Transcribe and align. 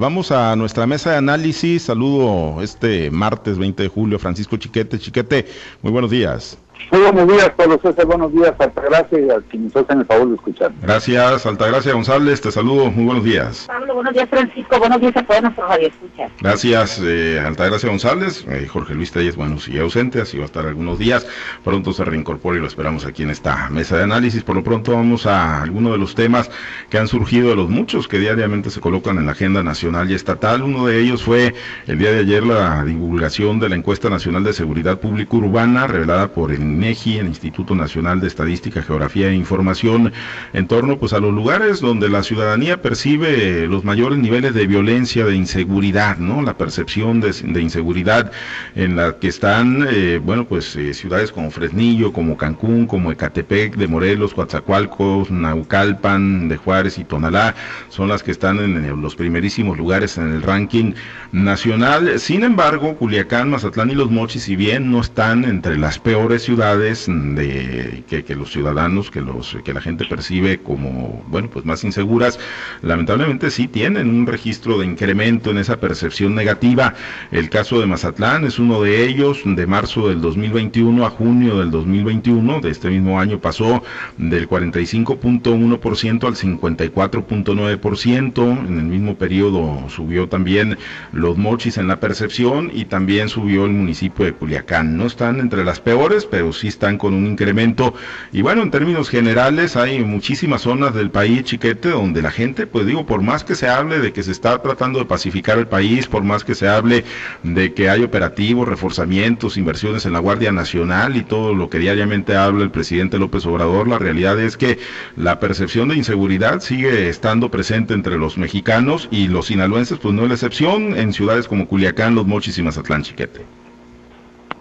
Vamos 0.00 0.30
a 0.30 0.54
nuestra 0.54 0.86
mesa 0.86 1.10
de 1.10 1.16
análisis. 1.16 1.82
Saludo 1.82 2.62
este 2.62 3.10
martes 3.10 3.58
20 3.58 3.82
de 3.82 3.88
julio, 3.88 4.20
Francisco 4.20 4.56
Chiquete. 4.56 4.96
Chiquete, 4.96 5.46
muy 5.82 5.90
buenos 5.90 6.12
días. 6.12 6.56
Muy 6.90 7.00
buenos 7.02 7.28
días, 7.28 7.50
Pablo 7.56 7.78
César. 7.82 8.06
Buenos 8.06 8.32
días, 8.32 8.54
Altagracia, 8.58 9.18
y 9.18 9.30
a 9.30 9.40
quienes 9.50 9.76
hacen 9.76 10.00
el 10.00 10.06
favor 10.06 10.28
de 10.28 10.34
escuchar. 10.36 10.72
Gracias, 10.80 11.46
Altagracia 11.46 11.92
González. 11.92 12.40
Te 12.40 12.50
saludo. 12.50 12.90
Muy 12.90 13.04
buenos 13.04 13.24
días. 13.24 13.64
Pablo, 13.66 13.94
buenos 13.94 14.14
días, 14.14 14.28
Francisco. 14.30 14.78
Buenos 14.78 15.00
días 15.00 15.16
a 15.16 15.22
todos 15.22 15.42
nuestros 15.42 15.68
radioescuchas. 15.68 16.32
Gracias, 16.40 17.00
eh, 17.04 17.42
Altagracia 17.44 17.88
González. 17.88 18.44
Eh, 18.48 18.66
Jorge 18.66 18.94
Luis 18.94 19.12
Telles, 19.12 19.36
bueno, 19.36 19.58
sigue 19.58 19.80
ausente, 19.80 20.20
así 20.20 20.38
va 20.38 20.44
a 20.44 20.46
estar 20.46 20.66
algunos 20.66 20.98
días. 20.98 21.26
Pronto 21.62 21.92
se 21.92 22.04
reincorpora 22.04 22.56
y 22.56 22.60
lo 22.60 22.66
esperamos 22.66 23.04
aquí 23.04 23.22
en 23.22 23.30
esta 23.30 23.68
mesa 23.70 23.96
de 23.96 24.04
análisis. 24.04 24.42
Por 24.42 24.56
lo 24.56 24.64
pronto 24.64 24.92
vamos 24.92 25.26
a 25.26 25.62
algunos 25.62 25.92
de 25.92 25.98
los 25.98 26.14
temas 26.14 26.50
que 26.88 26.98
han 26.98 27.08
surgido 27.08 27.50
de 27.50 27.56
los 27.56 27.68
muchos 27.68 28.08
que 28.08 28.18
diariamente 28.18 28.70
se 28.70 28.80
colocan 28.80 29.18
en 29.18 29.26
la 29.26 29.32
agenda 29.32 29.62
nacional 29.62 30.10
y 30.10 30.14
estatal. 30.14 30.62
Uno 30.62 30.86
de 30.86 31.00
ellos 31.00 31.22
fue 31.22 31.54
el 31.86 31.98
día 31.98 32.12
de 32.12 32.20
ayer 32.20 32.44
la 32.44 32.82
divulgación 32.84 33.60
de 33.60 33.68
la 33.68 33.74
encuesta 33.74 34.08
nacional 34.08 34.44
de 34.44 34.52
seguridad 34.52 35.00
pública 35.00 35.36
urbana 35.36 35.86
revelada 35.86 36.28
por 36.28 36.50
el 36.52 36.67
INEGI, 36.68 37.18
el 37.18 37.26
Instituto 37.26 37.74
Nacional 37.74 38.20
de 38.20 38.26
Estadística, 38.26 38.82
Geografía 38.82 39.28
e 39.28 39.34
Información, 39.34 40.12
en 40.52 40.66
torno 40.66 40.98
pues 40.98 41.12
a 41.12 41.20
los 41.20 41.32
lugares 41.32 41.80
donde 41.80 42.08
la 42.08 42.22
ciudadanía 42.22 42.82
percibe 42.82 43.66
los 43.66 43.84
mayores 43.84 44.18
niveles 44.18 44.54
de 44.54 44.66
violencia, 44.66 45.24
de 45.24 45.34
inseguridad, 45.34 46.18
¿no? 46.18 46.42
La 46.42 46.56
percepción 46.56 47.20
de, 47.20 47.32
de 47.32 47.62
inseguridad 47.62 48.30
en 48.74 48.96
la 48.96 49.18
que 49.18 49.28
están, 49.28 49.86
eh, 49.90 50.20
bueno, 50.22 50.44
pues 50.44 50.76
eh, 50.76 50.94
ciudades 50.94 51.32
como 51.32 51.50
Fresnillo, 51.50 52.12
como 52.12 52.36
Cancún, 52.36 52.86
como 52.86 53.10
Ecatepec, 53.10 53.76
de 53.76 53.88
Morelos, 53.88 54.34
Coatzacoalcos, 54.34 55.30
Naucalpan, 55.30 56.48
de 56.48 56.56
Juárez 56.56 56.98
y 56.98 57.04
Tonalá, 57.04 57.54
son 57.88 58.08
las 58.08 58.22
que 58.22 58.30
están 58.30 58.58
en 58.58 59.02
los 59.02 59.16
primerísimos 59.16 59.76
lugares 59.78 60.18
en 60.18 60.32
el 60.32 60.42
ranking 60.42 60.92
nacional. 61.32 62.18
Sin 62.18 62.44
embargo, 62.44 62.96
Culiacán, 62.96 63.50
Mazatlán 63.50 63.90
y 63.90 63.94
Los 63.94 64.10
Mochis, 64.10 64.44
si 64.44 64.56
bien 64.56 64.90
no 64.90 65.00
están 65.00 65.44
entre 65.44 65.78
las 65.78 65.98
peores 65.98 66.42
ciudades 66.42 66.57
de 66.58 68.04
que, 68.08 68.24
que, 68.24 68.34
los 68.34 68.50
ciudadanos, 68.50 69.10
que 69.10 69.20
los 69.20 69.56
que 69.64 69.72
la 69.72 69.80
gente 69.80 70.04
percibe 70.04 70.58
como 70.58 71.24
bueno 71.28 71.48
pues 71.50 71.64
más 71.64 71.84
inseguras, 71.84 72.38
lamentablemente 72.82 73.50
sí 73.50 73.68
tienen 73.68 74.10
un 74.10 74.26
registro 74.26 74.78
de 74.78 74.86
incremento 74.86 75.50
en 75.50 75.58
esa 75.58 75.78
percepción 75.78 76.34
negativa. 76.34 76.94
El 77.30 77.50
caso 77.50 77.80
de 77.80 77.86
Mazatlán 77.86 78.44
es 78.44 78.58
uno 78.58 78.82
de 78.82 79.04
ellos. 79.04 79.42
De 79.44 79.66
marzo 79.66 80.08
del 80.08 80.20
2021 80.20 81.06
a 81.06 81.10
junio 81.10 81.58
del 81.58 81.70
2021 81.70 82.60
de 82.60 82.70
este 82.70 82.90
mismo 82.90 83.20
año 83.20 83.40
pasó 83.40 83.82
del 84.16 84.48
45.1% 84.48 86.26
al 86.26 86.34
54.9%. 86.34 88.66
En 88.66 88.78
el 88.78 88.84
mismo 88.84 89.16
periodo 89.16 89.88
subió 89.88 90.28
también 90.28 90.78
los 91.12 91.36
Mochis 91.36 91.78
en 91.78 91.88
la 91.88 92.00
percepción 92.00 92.70
y 92.72 92.86
también 92.86 93.28
subió 93.28 93.64
el 93.64 93.72
municipio 93.72 94.24
de 94.24 94.32
Culiacán. 94.32 94.96
No 94.96 95.06
están 95.06 95.40
entre 95.40 95.64
las 95.64 95.80
peores, 95.80 96.24
pero 96.24 96.47
sí 96.52 96.68
están 96.68 96.98
con 96.98 97.14
un 97.14 97.26
incremento. 97.26 97.94
Y 98.32 98.42
bueno, 98.42 98.62
en 98.62 98.70
términos 98.70 99.08
generales 99.08 99.76
hay 99.76 100.02
muchísimas 100.04 100.62
zonas 100.62 100.94
del 100.94 101.10
país, 101.10 101.44
chiquete, 101.44 101.90
donde 101.90 102.22
la 102.22 102.30
gente, 102.30 102.66
pues 102.66 102.86
digo, 102.86 103.06
por 103.06 103.22
más 103.22 103.44
que 103.44 103.54
se 103.54 103.68
hable 103.68 103.98
de 103.98 104.12
que 104.12 104.22
se 104.22 104.32
está 104.32 104.60
tratando 104.62 104.98
de 104.98 105.04
pacificar 105.04 105.58
el 105.58 105.66
país, 105.66 106.06
por 106.06 106.24
más 106.24 106.44
que 106.44 106.54
se 106.54 106.68
hable 106.68 107.04
de 107.42 107.74
que 107.74 107.90
hay 107.90 108.02
operativos, 108.02 108.68
reforzamientos, 108.68 109.56
inversiones 109.56 110.06
en 110.06 110.12
la 110.12 110.18
Guardia 110.18 110.52
Nacional 110.52 111.16
y 111.16 111.22
todo 111.22 111.54
lo 111.54 111.68
que 111.70 111.78
diariamente 111.78 112.36
habla 112.36 112.64
el 112.64 112.70
presidente 112.70 113.18
López 113.18 113.46
Obrador, 113.46 113.88
la 113.88 113.98
realidad 113.98 114.40
es 114.40 114.56
que 114.56 114.78
la 115.16 115.40
percepción 115.40 115.88
de 115.88 115.96
inseguridad 115.96 116.60
sigue 116.60 117.08
estando 117.08 117.50
presente 117.50 117.94
entre 117.94 118.18
los 118.18 118.38
mexicanos 118.38 119.08
y 119.10 119.28
los 119.28 119.46
sinaloenses, 119.46 119.98
pues 119.98 120.14
no 120.14 120.22
es 120.22 120.28
la 120.28 120.34
excepción, 120.34 120.96
en 120.96 121.12
ciudades 121.12 121.48
como 121.48 121.66
Culiacán, 121.66 122.14
Los 122.14 122.26
Mochis 122.26 122.58
y 122.58 122.62
Mazatlán, 122.62 123.02
chiquete. 123.02 123.57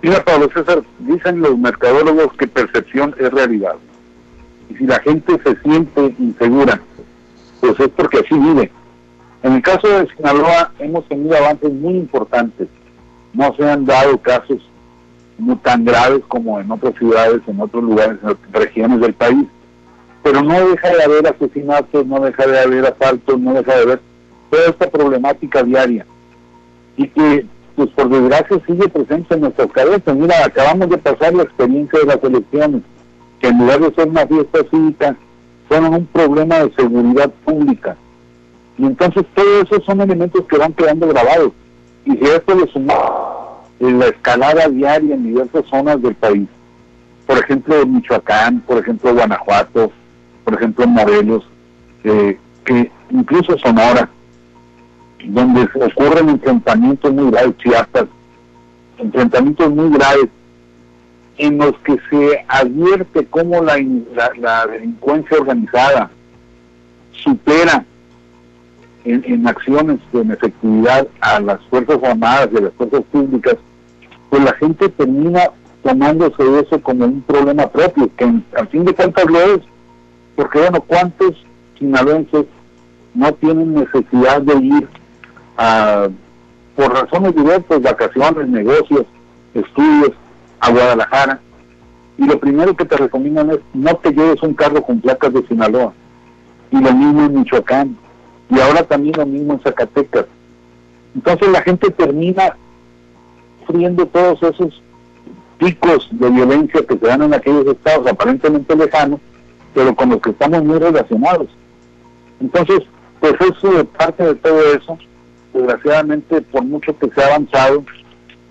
Mira, 0.02 0.24
Pablo 0.24 0.50
César, 0.54 0.84
dicen 1.00 1.42
los 1.42 1.58
mercadólogos 1.58 2.34
que 2.38 2.48
percepción 2.48 3.16
es 3.20 3.32
realidad. 3.32 3.76
Y 4.70 4.76
si 4.76 4.86
la 4.86 5.00
gente 5.00 5.40
se 5.44 5.56
siente 5.62 6.16
insegura, 6.20 6.80
pues 7.60 7.80
es 7.80 7.90
porque 7.90 8.20
así 8.20 8.38
vive. 8.38 8.72
En 9.44 9.54
el 9.54 9.62
caso 9.62 9.88
de 9.88 10.08
Sinaloa 10.16 10.72
hemos 10.80 11.08
tenido 11.08 11.36
avances 11.36 11.72
muy 11.74 11.96
importantes. 11.96 12.68
No 13.34 13.54
se 13.56 13.70
han 13.70 13.86
dado 13.86 14.18
casos 14.20 14.60
no 15.38 15.58
tan 15.60 15.86
graves 15.86 16.24
como 16.28 16.60
en 16.60 16.72
otras 16.72 16.96
ciudades, 16.96 17.42
en 17.48 17.60
otros 17.60 17.84
lugares, 17.84 18.18
en 18.24 18.30
otras 18.30 18.52
regiones 18.52 19.00
del 19.02 19.14
país. 19.14 19.46
Pero 20.24 20.42
no 20.42 20.70
deja 20.70 20.90
de 20.90 21.04
haber 21.04 21.28
asesinatos, 21.28 22.06
no 22.06 22.20
deja 22.20 22.46
de 22.46 22.60
haber 22.60 22.86
asaltos, 22.86 23.40
no 23.40 23.54
deja 23.54 23.76
de 23.76 23.82
haber 23.82 24.02
toda 24.50 24.66
esta 24.66 24.90
problemática 24.90 25.64
diaria. 25.64 26.06
Y 26.98 27.08
que 27.10 27.46
pues 27.78 27.92
por 27.92 28.10
desgracia 28.10 28.60
sigue 28.66 28.90
presente 28.90 29.36
en 29.36 29.42
nuestras 29.42 29.72
cabezas. 29.72 30.16
Mira, 30.16 30.44
acabamos 30.44 30.90
de 30.90 30.98
pasar 30.98 31.32
la 31.36 31.44
experiencia 31.44 32.00
de 32.00 32.06
las 32.08 32.24
elecciones, 32.24 32.82
que 33.40 33.48
en 33.50 33.60
lugar 33.60 33.80
de 33.80 33.94
ser 33.94 34.10
una 34.10 34.26
fiesta 34.26 34.60
cívica, 34.72 35.16
fueron 35.68 35.94
un 35.94 36.06
problema 36.08 36.60
de 36.60 36.74
seguridad 36.74 37.32
pública. 37.46 37.96
Y 38.80 38.86
entonces 38.86 39.26
todos 39.36 39.64
esos 39.64 39.86
son 39.86 40.02
elementos 40.02 40.44
que 40.46 40.58
van 40.58 40.74
quedando 40.74 41.08
grabados. 41.08 41.52
Y 42.04 42.18
si 42.18 42.24
esto 42.24 42.56
le 42.56 42.66
sumamos 42.72 43.12
la 43.80 44.08
escalada 44.08 44.68
diaria 44.70 45.14
en 45.14 45.24
diversas 45.24 45.64
zonas 45.68 46.02
del 46.02 46.16
país, 46.16 46.48
por 47.28 47.38
ejemplo 47.38 47.86
Michoacán, 47.86 48.62
por 48.62 48.80
ejemplo 48.80 49.14
Guanajuato, 49.14 49.92
por 50.44 50.54
ejemplo 50.56 50.88
Morelos, 50.88 51.48
eh, 52.04 52.40
que 52.66 52.92
incluso 53.12 53.56
Sonora, 53.60 54.10
donde 55.26 55.68
ocurren 55.76 56.30
enfrentamientos 56.30 57.14
muy 57.14 57.32
graves, 57.32 57.58
Chiapas, 57.58 58.06
enfrentamientos 58.98 59.74
muy 59.74 59.90
graves, 59.92 60.28
en 61.38 61.58
los 61.58 61.74
que 61.80 61.98
se 62.10 62.46
advierte 62.48 63.26
cómo 63.28 63.62
la, 63.62 63.78
la, 64.16 64.32
la 64.38 64.68
delincuencia 64.68 65.38
organizada 65.38 66.10
supera 67.12 67.86
en, 69.06 69.24
en, 69.26 69.48
acciones 69.48 70.00
en 70.14 70.32
efectividad 70.32 71.08
a 71.22 71.40
las 71.40 71.62
Fuerzas 71.70 72.00
Armadas 72.04 72.50
y 72.54 72.58
a 72.58 72.62
las 72.62 72.74
Fuerzas 72.74 73.04
Públicas, 73.12 73.56
pues 74.30 74.44
la 74.44 74.54
gente 74.54 74.90
termina 74.90 75.42
tomándose 75.84 76.44
eso 76.60 76.82
como 76.82 77.06
un 77.06 77.22
problema 77.22 77.68
propio, 77.68 78.10
que 78.18 78.26
al 78.56 78.68
fin 78.70 78.84
de 78.84 78.94
cuentas 78.94 79.26
lo 79.26 79.40
es, 79.40 79.60
porque 80.36 80.60
bueno, 80.60 80.82
¿cuántos 80.82 81.36
sinaloenses 81.78 82.46
no 83.14 83.34
tienen 83.34 83.74
necesidad 83.74 84.42
de 84.42 84.56
ir 84.58 84.88
a, 85.58 86.08
por 86.76 86.94
razones 86.94 87.36
diversas, 87.36 87.82
vacaciones, 87.82 88.48
negocios, 88.48 89.06
estudios, 89.54 90.12
a 90.60 90.72
Guadalajara? 90.72 91.42
Y 92.18 92.26
lo 92.26 92.40
primero 92.40 92.76
que 92.76 92.86
te 92.86 92.98
recomiendan 92.98 93.52
es 93.52 93.60
no 93.74 93.96
te 93.96 94.12
lleves 94.12 94.42
un 94.42 94.54
carro 94.54 94.82
con 94.82 95.02
placas 95.02 95.34
de 95.34 95.46
Sinaloa. 95.48 95.94
Y 96.72 96.80
lo 96.80 96.94
mismo 96.94 97.26
en 97.26 97.40
Michoacán. 97.40 97.98
Y 98.50 98.60
ahora 98.60 98.84
también 98.84 99.16
lo 99.18 99.26
mismo 99.26 99.54
en 99.54 99.60
Zacatecas. 99.62 100.26
Entonces 101.16 101.50
la 101.50 101.62
gente 101.62 101.90
termina 101.92 102.56
sufriendo 103.66 104.06
todos 104.08 104.42
esos 104.44 104.82
picos 105.58 106.08
de 106.12 106.30
violencia 106.30 106.86
que 106.88 106.98
se 106.98 107.06
dan 107.06 107.24
en 107.24 107.34
aquellos 107.34 107.66
estados 107.68 108.08
aparentemente 108.08 108.76
lejanos, 108.76 109.20
pero 109.74 109.96
con 109.96 110.10
los 110.10 110.22
que 110.22 110.32
estamos 110.32 110.64
muy 110.64 110.80
relacionados. 110.80 111.48
Entonces, 112.40 112.82
pues 113.20 113.34
eso 113.40 113.72
de 113.72 113.84
parte 113.84 114.24
de 114.24 114.36
todo 114.36 114.74
eso, 114.74 114.98
desgraciadamente 115.58 116.42
por 116.42 116.64
mucho 116.64 116.98
que 116.98 117.10
se 117.10 117.22
ha 117.22 117.28
avanzado, 117.28 117.84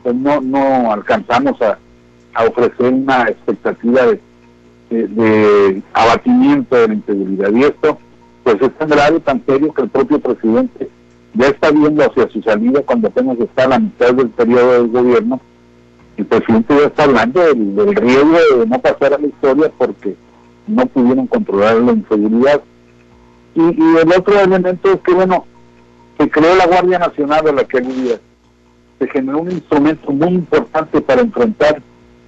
pues 0.02 0.14
no, 0.14 0.40
no 0.40 0.92
alcanzamos 0.92 1.60
a, 1.62 1.78
ofrecer 2.46 2.92
una 2.92 3.22
expectativa 3.22 4.02
de, 4.90 5.82
abatimiento 5.94 6.76
de 6.76 6.88
la 6.88 6.94
inseguridad. 6.94 7.50
Y 7.50 7.64
esto, 7.64 7.98
pues 8.44 8.60
es 8.60 8.70
tan 8.76 8.90
grave, 8.90 9.20
tan 9.20 9.42
serio 9.46 9.72
que 9.72 9.82
el 9.82 9.88
propio 9.88 10.20
presidente 10.20 10.90
ya 11.32 11.46
está 11.48 11.70
viendo 11.70 12.04
hacia 12.04 12.28
su 12.28 12.42
salida 12.42 12.82
cuando 12.82 13.08
apenas 13.08 13.38
está 13.40 13.64
a 13.64 13.68
la 13.68 13.78
mitad 13.78 14.12
del 14.12 14.28
periodo 14.28 14.72
del 14.72 14.88
gobierno. 14.88 15.40
El 16.18 16.26
presidente 16.26 16.76
ya 16.78 16.86
está 16.86 17.04
hablando 17.04 17.40
del, 17.40 17.74
del 17.74 17.96
riesgo 17.96 18.58
de 18.58 18.66
no 18.66 18.78
pasar 18.80 19.14
a 19.14 19.18
la 19.18 19.26
historia 19.26 19.72
porque 19.78 20.14
no 20.66 20.86
pudieron 20.86 21.26
controlar 21.26 21.76
la 21.76 21.92
inseguridad. 21.92 22.60
Y, 23.54 23.62
y, 23.62 23.96
el 24.02 24.12
otro 24.12 24.38
elemento 24.38 24.92
es 24.92 25.00
que, 25.00 25.14
bueno, 25.14 25.46
se 26.18 26.30
creó 26.30 26.54
la 26.56 26.66
Guardia 26.66 26.98
Nacional 26.98 27.48
a 27.48 27.52
la 27.52 27.64
que 27.64 27.80
día. 27.80 28.18
Se 28.98 29.08
generó 29.08 29.40
un 29.40 29.50
instrumento 29.50 30.10
muy 30.10 30.28
importante 30.28 31.00
para 31.00 31.20
enfrentar 31.20 31.82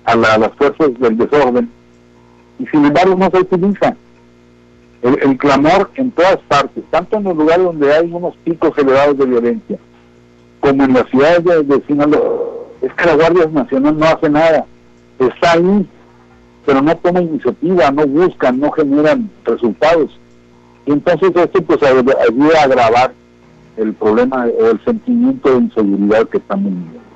a, 0.05 0.15
la, 0.15 0.35
a, 0.35 0.39
las 0.39 0.53
fuerzas 0.53 0.91
del 0.99 1.17
desorden 1.17 1.71
y 2.59 2.67
sin 2.67 2.85
embargo 2.85 3.15
no 3.17 3.31
se 3.31 3.39
utiliza. 3.39 3.97
El, 5.01 5.39
clamor 5.39 5.91
en 5.95 6.11
todas 6.11 6.39
partes, 6.49 6.83
tanto 6.91 7.17
en 7.17 7.25
los 7.25 7.37
lugares 7.37 7.65
donde 7.65 7.95
hay 7.95 8.13
unos 8.13 8.35
picos 8.39 8.77
elevados 8.77 9.17
de 9.17 9.27
violencia, 9.27 9.79
como 10.59 10.83
en 10.83 10.93
las 10.93 11.09
ciudades 11.09 11.45
de, 11.45 11.63
de 11.63 11.87
Sinaloa, 11.87 12.49
es 12.83 12.93
que 12.95 13.07
la 13.07 13.15
Guardia 13.15 13.47
Nacional 13.47 13.97
no 13.97 14.07
hace 14.07 14.29
nada. 14.29 14.67
Está 15.21 15.53
ahí, 15.53 15.89
pero 16.67 16.83
no 16.83 16.97
toma 16.97 17.23
iniciativa, 17.23 17.91
no 17.93 18.07
buscan, 18.09 18.59
no 18.59 18.73
generan 18.73 19.31
resultados. 19.45 20.19
Y 20.85 20.93
entonces 20.93 21.31
esto 21.35 21.63
pues 21.63 21.81
ayuda 21.83 22.61
a 22.61 22.65
agravar 22.65 23.13
el 23.79 23.95
problema 23.95 24.47
o 24.47 24.71
el 24.71 24.85
sentimiento 24.85 25.51
de 25.51 25.65
inseguridad 25.65 26.29
que 26.29 26.39
están 26.39 26.65
viviendo. 26.65 27.08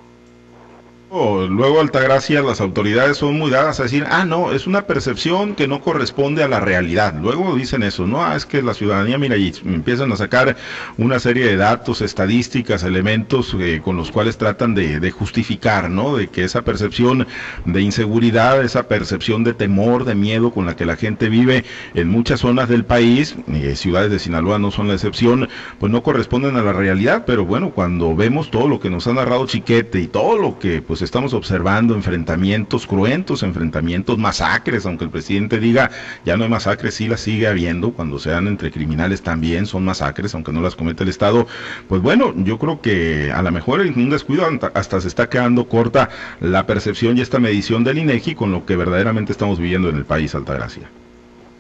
Luego, 1.13 1.83
Altagracia, 1.83 2.41
las 2.41 2.63
autoridades 2.63 3.19
son 3.19 3.37
muy 3.37 3.51
dadas 3.51 3.79
a 3.79 3.83
decir, 3.83 4.07
ah, 4.09 4.25
no, 4.25 4.53
es 4.53 4.67
una 4.67 4.87
percepción 4.87 5.55
que 5.55 5.69
no 5.69 5.83
corresponde 5.83 6.43
a 6.43 6.49
la 6.49 6.59
realidad. 6.59 7.15
Luego 7.21 7.55
dicen 7.55 7.83
eso, 7.83 8.07
no, 8.07 8.25
ah, 8.25 8.35
es 8.35 8.47
que 8.47 8.63
la 8.63 8.73
ciudadanía, 8.73 9.19
mira, 9.19 9.37
y 9.37 9.53
empiezan 9.67 10.11
a 10.11 10.17
sacar 10.17 10.57
una 10.97 11.19
serie 11.19 11.45
de 11.45 11.57
datos, 11.57 12.01
estadísticas, 12.01 12.83
elementos 12.83 13.55
eh, 13.61 13.83
con 13.85 13.99
los 13.99 14.11
cuales 14.11 14.39
tratan 14.39 14.75
de, 14.75 15.11
justificar, 15.11 15.91
¿no? 15.91 16.17
De 16.17 16.29
que 16.29 16.45
esa 16.45 16.63
percepción 16.63 17.27
de 17.67 17.83
inseguridad, 17.83 18.65
esa 18.65 18.89
percepción 18.89 19.45
de 19.45 19.53
temor, 19.53 20.07
de 20.07 20.15
miedo 20.15 20.51
con 20.51 20.65
la 20.65 20.77
que 20.77 20.87
la 20.87 20.97
gente 20.97 21.29
vive 21.29 21.67
en 21.93 22.09
muchas 22.09 22.41
zonas 22.41 22.71
del 22.71 22.87
país, 22.87 23.37
eh, 23.49 23.77
ciudades 23.77 24.11
de 24.11 24.19
Sinaloa 24.19 24.59
no 24.59 24.71
son 24.71 24.89
la 24.89 24.95
excepción, 24.95 25.51
pues 25.79 25.93
no 25.93 26.03
corresponden 26.03 26.57
a 26.57 26.63
la 26.63 26.73
realidad, 26.73 27.25
pero 27.27 27.45
bueno, 27.45 27.69
cuando 27.69 28.17
vemos 28.17 28.51
todo 28.51 28.67
lo 28.67 28.81
que 28.81 28.89
nos 28.89 29.07
ha 29.07 29.13
narrado 29.13 29.47
Chiquete 29.47 30.01
y 30.01 30.07
todo 30.07 30.39
lo 30.39 30.59
que 30.59 30.81
pues 30.81 31.02
estamos 31.05 31.35
observando 31.35 31.95
enfrentamientos 31.95 32.87
cruentos, 32.87 33.43
enfrentamientos, 33.43 34.19
masacres, 34.19 34.87
aunque 34.87 35.05
el 35.05 35.11
presidente 35.11 35.59
diga 35.59 35.91
ya 36.25 36.37
no 36.37 36.45
hay 36.45 36.51
masacres, 36.51 36.95
sí 36.95 37.09
las 37.09 37.21
sigue 37.21 37.47
habiendo, 37.47 37.93
cuando 37.93 38.19
sean 38.19 38.47
entre 38.47 38.71
criminales 38.71 39.23
también 39.23 39.67
son 39.67 39.85
masacres, 39.85 40.35
aunque 40.35 40.53
no 40.53 40.61
las 40.61 40.77
comete 40.77 41.03
el 41.03 41.09
Estado, 41.09 41.47
pues 41.89 42.03
bueno, 42.03 42.35
yo 42.37 42.59
creo 42.59 42.81
que 42.81 43.31
a 43.33 43.43
lo 43.43 43.51
mejor 43.51 43.81
en 43.81 43.95
un 43.99 44.11
descuido 44.11 44.47
hasta 44.75 45.01
se 45.01 45.09
está 45.09 45.29
quedando 45.29 45.69
corta 45.69 46.11
la 46.41 46.67
percepción 46.67 47.19
y 47.19 47.21
esta 47.21 47.39
medición 47.39 47.85
del 47.85 47.99
INEGI 47.99 48.35
con 48.35 48.53
lo 48.53 48.65
que 48.67 48.77
verdaderamente 48.77 49.33
estamos 49.33 49.59
viviendo 49.59 49.89
en 49.89 49.97
el 49.97 50.05
país, 50.05 50.35
Altagracia. 50.35 50.89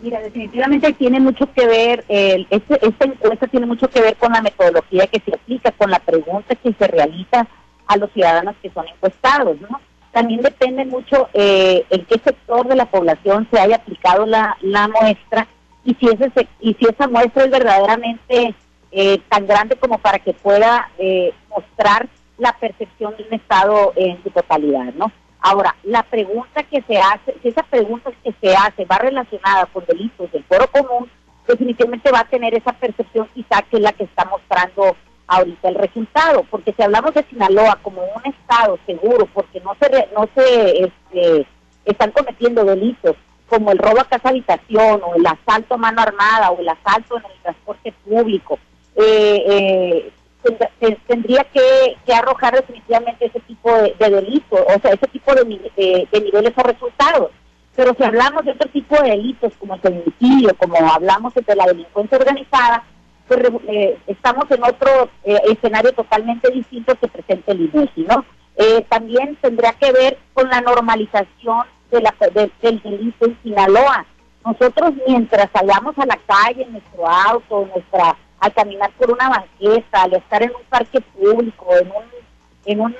Mira, 0.03 0.21
definitivamente 0.21 0.93
tiene 0.95 1.21
mucho 1.21 1.49
que 1.53 1.65
ver, 1.65 2.05
el, 2.09 2.47
este, 2.51 2.85
esta 2.85 3.05
encuesta 3.05 3.47
tiene 3.47 3.67
mucho 3.67 3.89
que 3.89 4.01
ver 4.01 4.17
con 4.17 4.33
la 4.33 4.43
metodología 4.43 5.07
que 5.07 5.21
se 5.21 5.33
aplica, 5.33 5.71
con 5.71 5.93
la 5.93 6.01
pregunta 6.01 6.57
que 6.57 6.73
se 6.73 6.89
realiza 6.89 7.47
a 7.93 7.97
los 7.97 8.11
ciudadanos 8.13 8.55
que 8.63 8.71
son 8.71 8.87
encuestados, 8.89 9.61
¿no? 9.61 9.81
También 10.13 10.43
depende 10.43 10.85
mucho 10.85 11.29
eh, 11.33 11.85
en 11.89 12.05
qué 12.05 12.19
sector 12.19 12.67
de 12.67 12.77
la 12.77 12.87
población 12.87 13.49
se 13.51 13.59
haya 13.59 13.77
aplicado 13.77 14.27
la, 14.27 14.57
muestra 15.01 15.47
y 15.85 15.95
si, 15.95 16.07
ese, 16.07 16.49
y 16.61 16.75
si 16.75 16.85
esa 16.87 17.09
muestra 17.09 17.45
es 17.45 17.51
verdaderamente 17.51 18.55
eh, 18.91 19.19
tan 19.29 19.47
grande 19.47 19.77
como 19.77 19.99
para 19.99 20.19
que 20.19 20.35
pueda 20.35 20.91
eh, 20.99 21.33
mostrar 21.49 22.09
la 22.37 22.53
percepción 22.53 23.17
de 23.17 23.25
un 23.25 23.35
Estado 23.35 23.93
en 23.97 24.23
su 24.23 24.31
totalidad, 24.31 24.93
¿no? 24.95 25.11
Ahora, 25.41 25.75
la 25.83 26.03
pregunta 26.05 26.63
que 26.63 26.83
se 26.83 26.99
hace, 26.99 27.35
si 27.43 27.49
esa 27.49 27.63
pregunta 27.65 28.13
que 28.23 28.33
se 28.41 28.55
hace 28.55 28.85
va 28.85 28.99
relacionada 28.99 29.67
con 29.67 29.85
delitos 29.87 30.31
del 30.31 30.45
foro 30.45 30.69
común, 30.69 31.11
definitivamente 31.49 32.13
va 32.13 32.21
a 32.21 32.29
tener 32.29 32.55
esa 32.55 32.73
percepción 32.73 33.29
quizá 33.35 33.63
que 33.63 33.77
es 33.77 33.83
la 33.83 33.93
que 33.93 34.05
está 34.05 34.25
mostrando 34.27 34.97
ahorita 35.37 35.69
el 35.69 35.75
resultado, 35.77 36.45
porque 36.51 36.73
si 36.73 36.83
hablamos 36.83 37.15
de 37.15 37.25
Sinaloa 37.25 37.79
como 37.83 38.03
un 38.03 38.33
estado 38.33 38.79
seguro, 38.87 39.27
porque 39.33 39.61
no 39.61 39.75
se 39.81 40.09
no 40.15 40.29
se 40.35 40.85
este, 40.85 41.47
están 41.85 42.11
cometiendo 42.13 42.65
delitos 42.65 43.17
como 43.49 43.71
el 43.71 43.79
robo 43.79 44.01
a 44.01 44.05
casa 44.05 44.31
habitación 44.31 45.03
o 45.05 45.15
el 45.15 45.27
asalto 45.27 45.75
a 45.75 45.79
mano 45.79 46.01
armada 46.01 46.51
o 46.51 46.61
el 46.61 46.69
asalto 46.69 47.19
en 47.19 47.25
el 47.25 47.43
transporte 47.43 47.93
público, 48.05 48.59
eh, 48.97 49.45
eh, 49.47 50.99
tendría 51.07 51.45
que, 51.45 52.15
arrojar 52.15 52.55
definitivamente 52.55 53.27
ese 53.27 53.41
tipo 53.41 53.71
de, 53.75 53.95
delitos, 53.99 54.61
o 54.61 54.81
sea, 54.81 54.93
ese 54.93 55.07
tipo 55.09 55.35
de, 55.35 55.45
niveles 55.45 56.53
o 56.57 56.63
resultados. 56.63 57.31
Pero 57.77 57.95
si 57.95 58.05
hablamos 58.05 58.45
de 58.45 58.53
otro 58.53 58.69
tipo 58.71 58.97
de 59.03 59.11
delitos 59.11 59.53
como 59.59 59.75
el 59.75 59.81
feminicidio, 59.81 60.55
como 60.57 60.77
hablamos 60.77 61.35
de 61.35 61.57
la 61.57 61.67
delincuencia 61.67 62.19
organizada, 62.19 62.85
pues, 63.29 63.41
eh, 63.69 63.99
estamos 64.07 64.51
en 64.51 64.63
otro 64.63 65.09
eh, 65.25 65.39
escenario 65.47 65.93
totalmente 65.93 66.51
distinto 66.51 66.95
que 66.97 67.09
presenta 67.09 67.53
el 67.53 67.71
INEGI, 67.73 68.03
¿no? 68.03 68.25
Eh, 68.57 68.85
también 68.89 69.37
tendría 69.41 69.73
que 69.73 69.93
ver 69.93 70.19
con 70.35 70.49
la 70.49 70.61
normalización 70.61 71.67
de 71.91 72.03
la, 72.03 72.15
del 72.35 72.83
delito 72.83 73.27
en 73.27 73.39
Sinaloa. 73.43 74.05
Nosotros 74.45 74.93
mientras 75.07 75.49
salgamos 75.53 75.97
a 75.99 76.07
la 76.07 76.19
calle 76.27 76.63
en 76.65 76.73
nuestro 76.73 77.09
auto, 77.09 77.69
nuestra, 77.73 78.17
al 78.41 78.53
caminar 78.53 78.91
por 78.93 79.11
una 79.11 79.29
banqueta, 79.29 80.03
al 80.03 80.15
estar 80.15 80.43
en 80.43 80.51
un 80.51 80.63
parque 80.69 81.01
público, 81.01 81.67
en 81.81 81.89
un 81.89 82.23
en 82.65 82.81
un 82.81 82.95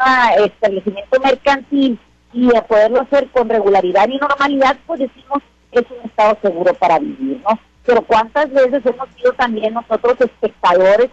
establecimiento 0.45 1.21
mercantil 1.21 1.97
y 2.33 2.57
a 2.57 2.65
poderlo 2.65 3.03
hacer 3.03 3.29
con 3.29 3.49
regularidad 3.49 4.09
y 4.09 4.19
normalidad, 4.19 4.77
pues 4.87 4.99
decimos 5.01 5.41
es 5.73 5.85
un 5.91 6.05
estado 6.05 6.37
seguro 6.43 6.75
para 6.75 6.99
vivir, 6.99 7.41
¿no? 7.43 7.59
Pero 7.85 8.03
cuántas 8.03 8.51
veces 8.51 8.85
hemos 8.85 9.09
sido 9.17 9.33
también 9.33 9.75
nosotros 9.75 10.17
espectadores 10.21 11.11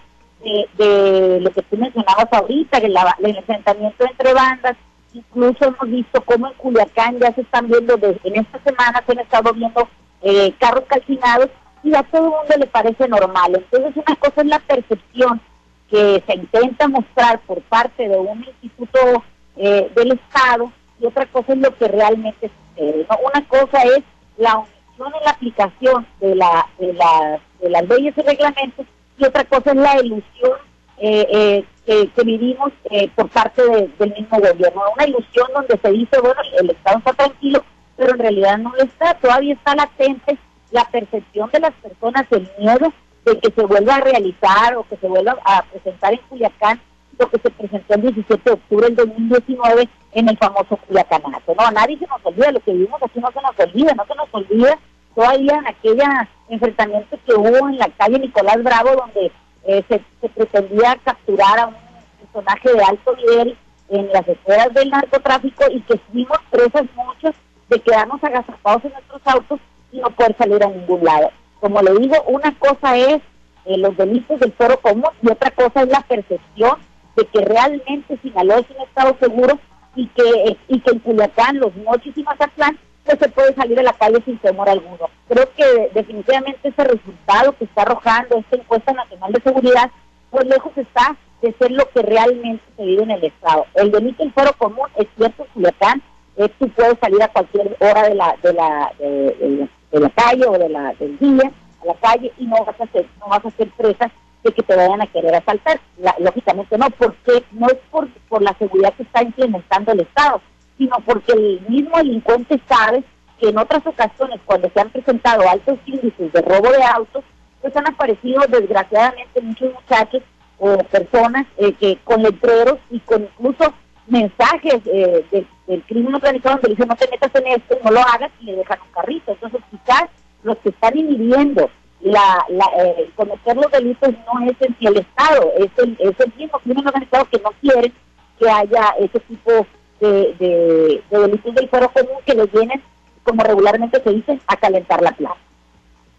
de, 0.78 1.40
lo 1.42 1.52
que 1.52 1.62
tú 1.64 1.78
mencionabas 1.78 2.28
ahorita, 2.32 2.78
el 2.78 2.96
enfrentamiento 3.36 4.06
entre 4.06 4.34
bandas, 4.34 4.78
incluso 5.14 5.66
hemos 5.66 5.90
visto 5.90 6.22
cómo 6.22 6.48
en 6.48 6.54
Culiacán 6.54 7.20
ya 7.20 7.34
se 7.34 7.42
están 7.42 7.68
viendo, 7.68 7.96
en 7.96 8.36
esta 8.36 8.60
semana 8.64 9.04
se 9.06 9.12
han 9.12 9.20
estado 9.20 9.54
viendo 9.54 9.88
eh, 10.22 10.54
carros 10.60 10.86
calcinados 10.88 11.50
y 11.84 11.96
a 11.96 12.04
todo 12.04 12.26
el 12.26 12.30
mundo 12.30 12.56
le 12.58 12.68
parece 12.68 13.08
normal. 13.08 13.56
Entonces 13.56 14.04
una 14.06 14.16
cosa 14.16 14.42
es 14.42 14.48
la 14.48 14.60
percepción 14.60 15.42
que 15.90 16.24
se 16.26 16.36
intenta 16.36 16.88
mostrar 16.88 17.40
por 17.42 17.62
parte 17.64 18.08
de 18.08 18.18
un 18.18 18.46
instituto 18.46 19.24
eh, 19.58 19.92
del 19.96 20.12
Estado 20.12 20.72
y 21.00 21.06
otra 21.06 21.26
cosa 21.26 21.54
es 21.54 21.60
lo 21.60 21.76
que 21.76 21.88
realmente 21.88 22.52
sucede. 22.76 23.08
Una 23.24 23.48
cosa 23.48 23.82
es 23.84 24.04
la 24.38 24.64
en 25.08 25.24
la 25.26 25.32
aplicación 25.32 26.08
de, 26.20 26.36
la, 26.36 26.68
de, 26.78 26.94
la, 26.94 27.40
de 27.62 27.70
las 27.70 27.88
leyes 27.88 28.18
y 28.18 28.22
reglamentos 28.22 28.86
y 29.18 29.26
otra 29.26 29.44
cosa 29.46 29.72
es 29.72 29.78
la 29.78 30.02
ilusión 30.02 30.58
eh, 30.98 31.66
eh, 31.86 32.10
que, 32.16 32.24
vivimos 32.24 32.72
eh, 32.92 33.10
por 33.16 33.30
parte 33.30 33.62
del 33.64 34.14
mismo 34.14 34.38
gobierno. 34.40 34.82
Una 34.96 35.08
ilusión 35.08 35.48
donde 35.54 35.78
se 35.82 35.92
dice, 35.92 36.20
bueno, 36.22 36.40
el 36.60 36.70
Estado 36.70 37.00
está 37.00 37.14
tranquilo, 37.14 37.64
pero 37.98 38.12
en 38.12 38.20
realidad 38.20 38.58
no 38.58 38.74
lo 38.76 38.84
está. 38.84 39.14
Todavía 39.16 39.54
está 39.54 39.76
latente 39.76 40.38
la 40.72 40.86
percepción 40.86 41.50
de 41.52 41.60
las 41.60 41.74
personas, 41.76 42.26
el 42.32 42.50
miedo 42.60 42.94
de 43.26 43.40
que 43.40 43.52
se 43.52 43.66
vuelva 43.66 43.96
a 43.96 44.02
realizar 44.02 44.76
o 44.76 44.84
que 44.84 44.98
se 44.98 45.08
vuelva 45.08 45.38
a 45.44 45.64
presentar 45.64 46.14
en 46.14 46.20
Culiacán 46.30 46.80
lo 47.20 47.30
que 47.30 47.40
se 47.40 47.50
presentó 47.50 47.96
el 47.96 48.02
17 48.02 48.42
de 48.44 48.52
octubre 48.52 48.88
del 48.88 48.96
2019 48.96 49.90
en 50.14 50.30
el 50.30 50.38
famoso 50.38 50.78
Culiacanato. 50.78 51.54
No, 51.54 51.72
nadie 51.72 51.98
se 52.00 52.08
nos 52.08 52.26
olvida, 52.26 52.52
lo 52.52 52.60
que 52.62 52.72
vivimos 52.72 53.04
aquí 53.04 53.20
no 53.20 53.32
se 53.32 53.42
nos 53.42 53.60
olvida, 53.60 53.94
no 53.94 54.06
se 54.06 54.16
nos 54.16 54.28
olvida 54.32 54.80
todavía 55.14 55.56
en 55.56 55.68
aquella 55.68 56.30
enfrentamiento 56.48 57.18
que 57.26 57.34
hubo 57.34 57.70
en 57.70 57.78
la 57.78 57.90
calle 57.90 58.20
Nicolás 58.20 58.64
Bravo, 58.64 58.92
donde 58.96 59.32
eh, 59.66 59.84
se, 59.88 60.30
pretendía 60.30 60.98
capturar 61.04 61.60
a 61.60 61.68
un 61.68 61.76
personaje 62.22 62.74
de 62.74 62.84
alto 62.84 63.16
nivel 63.16 63.58
en 63.90 64.08
las 64.14 64.28
esferas 64.28 64.74
del 64.74 64.90
narcotráfico 64.90 65.66
y 65.72 65.82
que 65.82 65.98
fuimos 66.12 66.38
presas 66.50 66.84
muchos 66.96 67.36
de 67.70 67.80
quedarnos 67.80 68.24
agazapados 68.24 68.86
en 68.86 68.94
nuestros 68.94 69.22
autos 69.26 69.60
y 69.92 70.00
no 70.00 70.10
poder 70.12 70.36
salir 70.38 70.64
a 70.64 70.70
ningún 70.70 71.04
lado. 71.04 71.32
Como 71.60 71.82
le 71.82 71.94
digo, 71.96 72.16
una 72.28 72.58
cosa 72.58 72.98
es 72.98 73.22
eh, 73.66 73.78
los 73.78 73.96
delitos 73.98 74.40
del 74.40 74.54
foro 74.54 74.80
común 74.80 75.10
y 75.22 75.30
otra 75.30 75.52
cosa 75.52 75.84
es 75.84 75.90
la 75.90 76.02
percepción 76.02 76.78
de 77.16 77.26
que 77.26 77.42
realmente 77.46 78.18
Sinaloa 78.22 78.60
es 78.60 78.70
un 78.70 78.82
estado 78.84 79.16
seguro 79.20 79.60
y 79.96 80.08
que, 80.08 80.58
y 80.68 80.80
que 80.80 80.92
en 80.92 81.00
Culiacán, 81.00 81.60
Los 81.60 81.76
Mochis 81.76 82.18
y 82.18 82.24
Mazatlán 82.24 82.78
se 83.18 83.30
puede 83.30 83.54
salir 83.56 83.80
a 83.80 83.84
la 83.84 83.94
calle 83.94 84.22
sin 84.24 84.38
temor 84.38 84.70
alguno. 84.70 85.10
Creo 85.28 85.50
que 85.56 85.90
definitivamente 85.94 86.70
ese 86.70 86.84
resultado 86.84 87.56
que 87.58 87.66
está 87.66 87.82
arrojando 87.84 88.38
esta 88.38 88.58
encuesta 88.58 88.94
nacional 88.94 89.34
de 89.34 89.42
seguridad, 89.42 89.92
pues 90.30 90.46
lejos 90.46 90.72
está 90.76 91.16
de 91.42 91.54
ser 91.54 91.72
lo 91.72 91.90
que 91.90 92.02
realmente 92.02 92.64
se 92.76 92.84
vive 92.84 93.04
en 93.04 93.12
el 93.12 93.24
Estado. 93.24 93.66
El 93.76 93.92
delito 93.92 94.24
en 94.24 94.34
foro 94.34 94.54
común 94.58 94.88
es 94.96 95.08
cierto, 95.18 95.48
Culiacán, 95.54 96.04
es 96.38 96.52
tú 96.60 96.70
puedes 96.70 96.98
salir 97.00 97.22
a 97.22 97.28
cualquier 97.30 97.76
hora 97.80 98.04
de 98.04 98.16
la 98.16 98.36
de 98.42 98.54
la 98.54 98.92
de, 99.00 99.70
la 99.92 100.10
calle 100.10 100.46
o 100.46 100.58
de 100.58 100.70
la 100.70 100.94
del 100.94 101.18
día 101.18 101.52
a 101.82 101.86
la 101.86 101.94
calle 101.96 102.32
y 102.38 102.46
no 102.46 102.64
vas 102.64 102.80
a 102.80 102.88
ser 102.88 103.06
no 103.20 103.28
vas 103.28 103.46
a 103.46 103.52
ser 103.52 103.70
presa 103.72 104.12
de 104.44 104.52
que 104.54 104.64
te 104.64 104.76
vayan 104.76 105.02
a 105.02 105.08
querer 105.08 105.36
asaltar. 105.36 105.80
lógicamente 106.20 106.78
no, 106.78 106.90
porque 106.92 107.44
no 107.52 107.68
es 107.68 107.78
por, 107.92 108.08
por 108.30 108.42
la 108.42 108.56
seguridad 108.58 108.94
que 108.94 109.04
está 109.04 109.24
implementando 109.24 109.92
el 109.92 110.02
Estado, 110.02 110.42
sino 110.78 110.98
porque 111.06 111.34
el 111.34 111.62
mismo 111.68 111.98
delincuente 111.98 112.60
sabe 112.68 113.04
que 113.40 113.50
en 113.50 113.58
otras 113.58 113.86
ocasiones, 113.86 114.40
cuando 114.46 114.70
se 114.70 114.80
han 114.80 114.90
presentado 114.90 115.48
altos 115.48 115.80
índices 115.86 116.32
de 116.32 116.42
robo 116.42 116.72
de 116.72 116.84
autos, 116.84 117.24
pues 117.62 117.76
han 117.76 117.88
aparecido 117.88 118.42
desgraciadamente 118.48 119.42
muchos 119.42 119.74
muchachos 119.74 120.24
o 120.58 120.78
personas 120.78 121.46
eh, 121.58 121.74
que 121.74 121.98
con 122.04 122.22
letreros 122.22 122.80
y 122.90 123.00
con 123.00 123.24
incluso 123.24 123.74
mensajes 124.08 124.82
eh, 124.86 125.46
del 125.68 125.84
crimen 125.84 126.16
organizado 126.16 126.56
donde 126.56 126.70
dicen 126.70 126.88
no 126.88 126.96
te 126.96 127.08
metas 127.10 127.32
en 127.36 127.48
esto, 127.48 127.78
no 127.84 127.92
lo 127.92 128.00
hagas 128.00 128.32
y 128.42 128.46
le 128.46 128.56
dejan 128.58 128.80
un 128.82 128.92
carrito. 128.92 129.32
Entonces 129.32 129.62
quizás 129.70 130.06
los 130.44 130.58
que 130.58 130.70
están 130.70 130.98
inhibiendo 130.98 131.70
la, 132.10 132.46
la 132.50 132.66
eh, 132.84 133.10
cometer 133.16 133.56
los 133.56 133.72
delitos 133.72 134.10
no 134.12 134.50
es 134.50 134.56
el 134.80 134.98
Estado, 134.98 135.52
es 135.58 135.70
el, 135.78 135.98
es 136.00 136.20
el 136.20 136.34
mismo 136.38 136.60
crimen 136.60 136.88
organizado 136.88 137.26
que 137.26 137.40
no 137.40 137.52
quiere 137.62 137.92
que 138.40 138.50
haya 138.50 138.94
ese 139.00 139.20
tipo 139.20 139.68
de, 140.00 140.36
de, 140.40 141.02
delitos 141.10 141.56
del 141.56 141.70
fuero 141.70 141.92
común 141.92 142.18
que 142.26 142.34
les 142.34 142.52
vienen, 142.52 142.82
como 143.24 143.44
regularmente 143.44 144.02
se 144.02 144.10
dice, 144.12 144.40
a 144.48 144.56
calentar 144.56 145.02
la 145.02 145.12
plaza. 145.12 145.36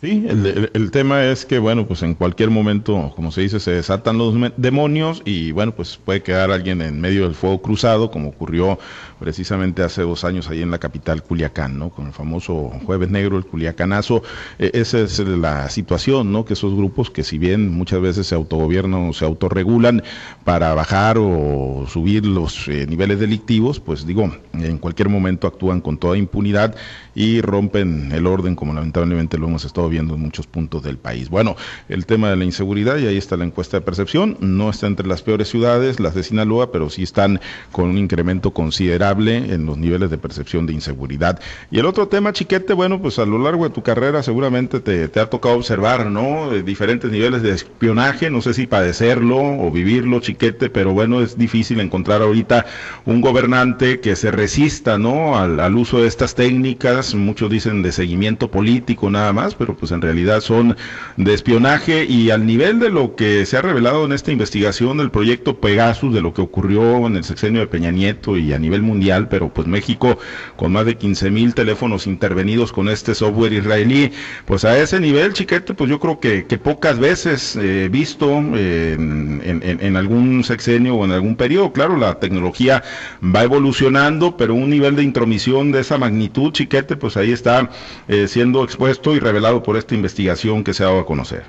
Sí, 0.01 0.25
el, 0.27 0.91
tema 0.93 1.25
es 1.27 1.45
que, 1.45 1.59
bueno, 1.59 1.87
pues 1.87 2.03
en 2.03 2.15
cualquier 2.15 2.49
momento, 2.49 3.13
como 3.15 3.31
se 3.31 3.43
dice, 3.43 3.61
se 3.61 3.73
desatan 3.73 4.17
los 4.17 4.35
demonios 4.57 5.21
y, 5.27 5.53
bueno, 5.53 5.73
pues 5.73 5.99
puede 5.99 6.23
quedar 6.23 6.51
alguien 6.51 6.81
en 6.81 7.03
medio 7.03 7.25
del 7.25 7.35
fuego 7.35 7.61
cruzado, 7.61 8.11
como 8.11 8.31
ocurrió 8.31 8.79
precisamente 9.21 9.83
hace 9.83 10.03
dos 10.03 10.25
años 10.25 10.49
ahí 10.49 10.63
en 10.63 10.71
la 10.71 10.79
capital 10.79 11.23
Culiacán, 11.23 11.79
¿no? 11.79 11.91
Con 11.91 12.07
el 12.07 12.13
famoso 12.13 12.73
Jueves 12.87 13.11
Negro, 13.11 13.37
el 13.37 13.45
Culiacanazo. 13.45 14.23
E, 14.59 14.71
esa 14.73 14.99
es 15.01 15.19
la 15.21 15.69
situación, 15.69 16.33
¿no? 16.33 16.47
Que 16.47 16.55
esos 16.55 16.75
grupos 16.75 17.11
que 17.11 17.23
si 17.23 17.37
bien 17.37 17.69
muchas 17.69 18.01
veces 18.01 18.27
se 18.27 18.35
autogobiernan 18.35 19.11
o 19.11 19.13
se 19.13 19.27
autorregulan 19.27 20.03
para 20.45 20.75
bajar 20.75 21.19
o 21.19 21.85
subir 21.87 22.25
los 22.25 22.67
eh, 22.69 22.87
niveles 22.89 23.21
delictivos, 23.21 23.79
pues 23.79 24.07
digo, 24.07 24.35
en 24.55 24.79
cualquier 24.79 25.11
momento 25.11 25.47
actúan 25.47 25.83
con 25.83 25.99
toda 25.99 26.17
impunidad 26.17 26.75
y 27.15 27.43
rompen 27.43 28.11
el 28.13 28.27
orden, 28.27 28.57
como 28.57 28.73
lamentablemente 28.73 29.37
lo 29.37 29.49
hemos 29.49 29.65
estado 29.67 29.89
viendo 29.91 30.15
en 30.15 30.21
muchos 30.21 30.47
puntos 30.47 30.83
del 30.83 30.97
país. 30.97 31.29
Bueno, 31.29 31.57
el 31.91 32.07
tema 32.07 32.31
de 32.31 32.37
la 32.37 32.45
inseguridad, 32.45 32.97
y 32.97 33.07
ahí 33.07 33.19
está 33.19 33.37
la 33.37 33.45
encuesta 33.45 33.77
de 33.77 33.83
percepción, 33.83 34.39
no 34.41 34.71
está 34.71 34.87
entre 34.87 35.07
las 35.07 35.21
peores 35.21 35.49
ciudades, 35.49 36.01
las 36.01 36.15
de 36.15 36.23
Sinaloa, 36.23 36.73
pero 36.73 36.89
sí 36.89 37.03
están 37.03 37.41
con 37.71 37.91
un 37.91 37.99
incremento 37.99 38.53
considerable 38.53 39.10
en 39.19 39.67
los 39.67 39.77
niveles 39.77 40.11
de 40.11 40.19
percepción 40.19 40.67
de 40.67 40.73
inseguridad. 40.73 41.41
Y 41.71 41.79
el 41.79 41.87
otro 41.87 42.09
tema, 42.09 42.33
Chiquete, 42.33 42.73
bueno, 42.75 43.03
pues 43.03 43.19
a 43.19 43.27
lo 43.27 43.39
largo 43.39 43.65
de 43.65 43.75
tu 43.75 43.83
carrera 43.83 44.23
seguramente 44.23 44.81
te, 44.81 45.21
ha 45.21 45.27
tocado 45.27 45.57
observar, 45.57 46.07
¿no? 46.07 46.51
diferentes 46.51 47.11
niveles 47.11 47.43
de 47.43 47.51
espionaje, 47.51 48.31
no 48.31 48.41
sé 48.41 48.55
si 48.55 48.67
padecerlo 48.67 49.37
o 49.37 49.71
vivirlo, 49.71 50.21
Chiquete, 50.21 50.71
pero 50.71 50.93
bueno, 50.93 51.21
es 51.21 51.37
difícil 51.37 51.81
encontrar 51.81 52.23
ahorita 52.23 52.67
un 53.05 53.21
gobernante 53.21 54.01
que 54.01 54.17
se 54.17 54.31
resista, 54.31 54.97
¿no? 54.97 55.39
al 55.39 55.77
uso 55.77 56.01
de 56.01 56.07
estas 56.07 56.35
técnicas, 56.35 57.15
muchos 57.15 57.51
dicen 57.51 57.83
de 57.83 57.93
seguimiento 57.93 58.51
político 58.51 59.11
nada 59.11 59.33
más, 59.33 59.55
pero 59.55 59.77
pues 59.77 59.93
en 59.93 60.01
realidad 60.01 60.41
son 60.41 60.77
de 61.17 61.35
espionaje 61.35 62.05
y 62.05 62.31
al 62.31 62.47
nivel 62.47 62.79
de 62.79 62.91
lo 62.91 63.17
que 63.17 63.45
se 63.45 63.57
ha 63.57 63.63
revelado 63.63 64.05
en 64.05 64.13
esta 64.13 64.33
investigación 64.33 64.99
del 64.99 65.11
proyecto 65.11 65.61
Pegasus, 65.61 66.15
de 66.15 66.21
lo 66.21 66.33
que 66.33 66.43
ocurrió 66.43 67.07
en 67.07 67.17
el 67.17 67.25
sexenio 67.25 67.61
de 67.61 67.67
Peña 67.67 67.91
Nieto 67.91 68.37
y 68.37 68.53
a 68.53 68.59
nivel 68.59 68.83
pero 69.29 69.49
pues 69.49 69.67
México 69.67 70.19
con 70.57 70.73
más 70.73 70.87
de 70.87 70.97
15 70.97 71.31
mil 71.31 71.55
teléfonos 71.55 72.07
intervenidos 72.07 72.73
con 72.73 72.89
este 72.89 73.15
software 73.15 73.53
israelí, 73.53 74.13
pues 74.45 74.65
a 74.65 74.79
ese 74.79 75.01
nivel, 75.01 75.33
chiquete, 75.33 75.75
pues 75.75 75.89
yo 75.89 75.99
creo 75.99 76.21
que, 76.21 76.45
pocas 76.63 76.99
veces 76.99 77.59
visto 77.91 78.31
en, 78.31 79.41
en 79.43 79.97
algún 79.97 80.45
sexenio 80.45 80.97
o 80.97 81.05
en 81.05 81.13
algún 81.13 81.37
periodo. 81.37 81.73
Claro, 81.73 81.97
la 81.97 82.19
tecnología 82.19 82.83
va 83.23 83.43
evolucionando, 83.43 84.37
pero 84.37 84.55
un 84.55 84.71
nivel 84.71 84.97
de 84.97 85.03
intromisión 85.03 85.73
de 85.73 85.81
esa 85.81 85.99
magnitud, 85.99 86.53
chiquete, 86.53 86.97
pues 86.97 87.17
ahí 87.17 87.33
está 87.33 87.71
eh, 88.09 88.29
siendo 88.29 88.65
expuesto 88.65 89.15
y 89.15 89.21
revelado 89.21 89.63
por 89.63 89.77
esta 89.77 89.95
investigación 89.95 90.65
que 90.65 90.75
se 90.75 90.85
ha 90.85 90.87
dado 90.87 91.01
a 91.01 91.07
conocer. 91.07 91.45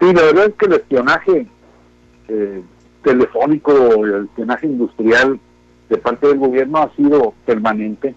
Sí, 0.00 0.12
la 0.12 0.22
verdad 0.22 0.46
es 0.46 0.54
que 0.54 0.66
el 0.66 0.72
espionaje 0.74 1.46
eh, 2.28 2.62
telefónico, 3.02 4.04
el 4.04 4.24
espionaje 4.24 4.66
industrial 4.66 5.40
de 5.88 5.98
parte 5.98 6.26
del 6.26 6.38
gobierno 6.38 6.78
ha 6.78 6.94
sido 6.94 7.34
permanente. 7.46 8.14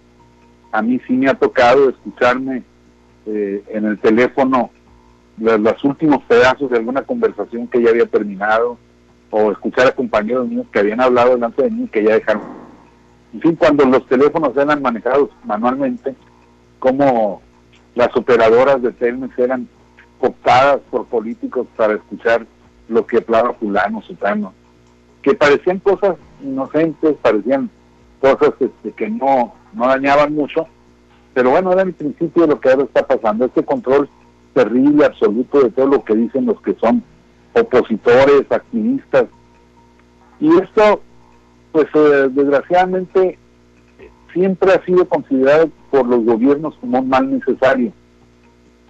A 0.72 0.82
mí 0.82 1.00
sí 1.08 1.14
me 1.14 1.30
ha 1.30 1.34
tocado 1.34 1.90
escucharme 1.90 2.64
eh, 3.26 3.64
en 3.70 3.86
el 3.86 4.00
teléfono 4.00 4.72
los, 5.38 5.84
últimos 5.84 6.24
pedazos 6.24 6.70
de 6.70 6.78
alguna 6.78 7.02
conversación 7.04 7.68
que 7.68 7.82
ya 7.82 7.90
había 7.90 8.06
terminado 8.06 8.78
o 9.30 9.52
escuchar 9.52 9.88
a 9.88 9.96
compañeros 9.96 10.48
míos 10.48 10.68
que 10.72 10.80
habían 10.80 11.02
hablado 11.02 11.32
delante 11.32 11.64
de 11.64 11.72
mí 11.72 11.88
que 11.88 12.04
ya 12.04 12.14
dejaron. 12.14 12.44
En 13.34 13.42
fin, 13.42 13.56
cuando 13.56 13.86
los 13.86 14.06
teléfonos 14.08 14.56
eran 14.58 14.82
manejados 14.82 15.30
manualmente, 15.46 16.16
como 16.80 17.42
las 17.96 18.16
operadoras 18.16 18.82
de 18.82 18.92
Telmex 18.92 19.38
eran 19.40 19.68
cooptadas 20.20 20.82
por 20.90 21.06
políticos 21.06 21.66
para 21.76 21.94
escuchar 21.94 22.46
lo 22.90 23.06
que 23.08 23.18
hablaba 23.18 23.54
fulano, 23.54 24.02
sutano, 24.02 24.54
que 25.22 25.34
parecían 25.34 25.80
cosas 25.80 26.16
inocentes, 26.44 27.16
parecían 27.22 27.70
cosas 28.20 28.54
este, 28.60 28.92
que 28.92 29.10
no, 29.10 29.54
no 29.74 29.88
dañaban 29.88 30.34
mucho, 30.34 30.68
pero 31.34 31.52
bueno, 31.52 31.72
era 31.72 31.84
el 31.84 31.94
principio 31.94 32.44
de 32.44 32.50
lo 32.50 32.60
que 32.60 32.70
ahora 32.70 32.84
está 32.84 33.06
pasando, 33.06 33.46
este 33.46 33.64
control 33.64 34.10
terrible, 34.54 35.06
absoluto 35.06 35.62
de 35.62 35.72
todo 35.72 35.88
lo 35.88 36.04
que 36.04 36.16
dicen 36.16 36.46
los 36.46 36.62
que 36.62 36.76
son 36.76 37.04
opositores, 37.54 38.46
activistas. 38.50 39.26
Y 40.40 40.50
esto, 40.58 41.02
pues 41.72 41.88
eh, 41.94 42.28
desgraciadamente, 42.32 43.38
siempre 44.34 44.74
ha 44.74 44.86
sido 44.86 45.06
considerado 45.06 45.70
por 45.90 46.06
los 46.06 46.24
gobiernos 46.26 46.76
como 46.80 47.00
un 47.00 47.10
mal 47.10 47.30
necesario. 47.32 47.94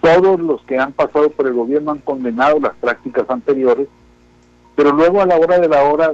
Todos 0.01 0.39
los 0.39 0.61
que 0.63 0.77
han 0.79 0.93
pasado 0.93 1.29
por 1.29 1.47
el 1.47 1.53
gobierno 1.53 1.91
han 1.91 1.99
condenado 1.99 2.59
las 2.59 2.73
prácticas 2.75 3.29
anteriores, 3.29 3.87
pero 4.75 4.91
luego 4.91 5.21
a 5.21 5.25
la 5.25 5.37
hora 5.37 5.59
de 5.59 5.67
la 5.67 5.83
hora, 5.83 6.13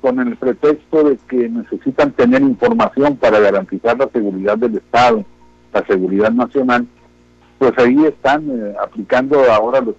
con 0.00 0.18
el 0.18 0.36
pretexto 0.36 1.04
de 1.04 1.16
que 1.28 1.48
necesitan 1.48 2.12
tener 2.12 2.42
información 2.42 3.16
para 3.16 3.38
garantizar 3.38 3.96
la 3.96 4.08
seguridad 4.08 4.58
del 4.58 4.76
Estado, 4.76 5.24
la 5.72 5.86
seguridad 5.86 6.32
nacional, 6.32 6.86
pues 7.58 7.72
ahí 7.78 8.04
están 8.04 8.48
eh, 8.50 8.74
aplicando 8.82 9.40
ahora 9.50 9.80
los 9.80 9.94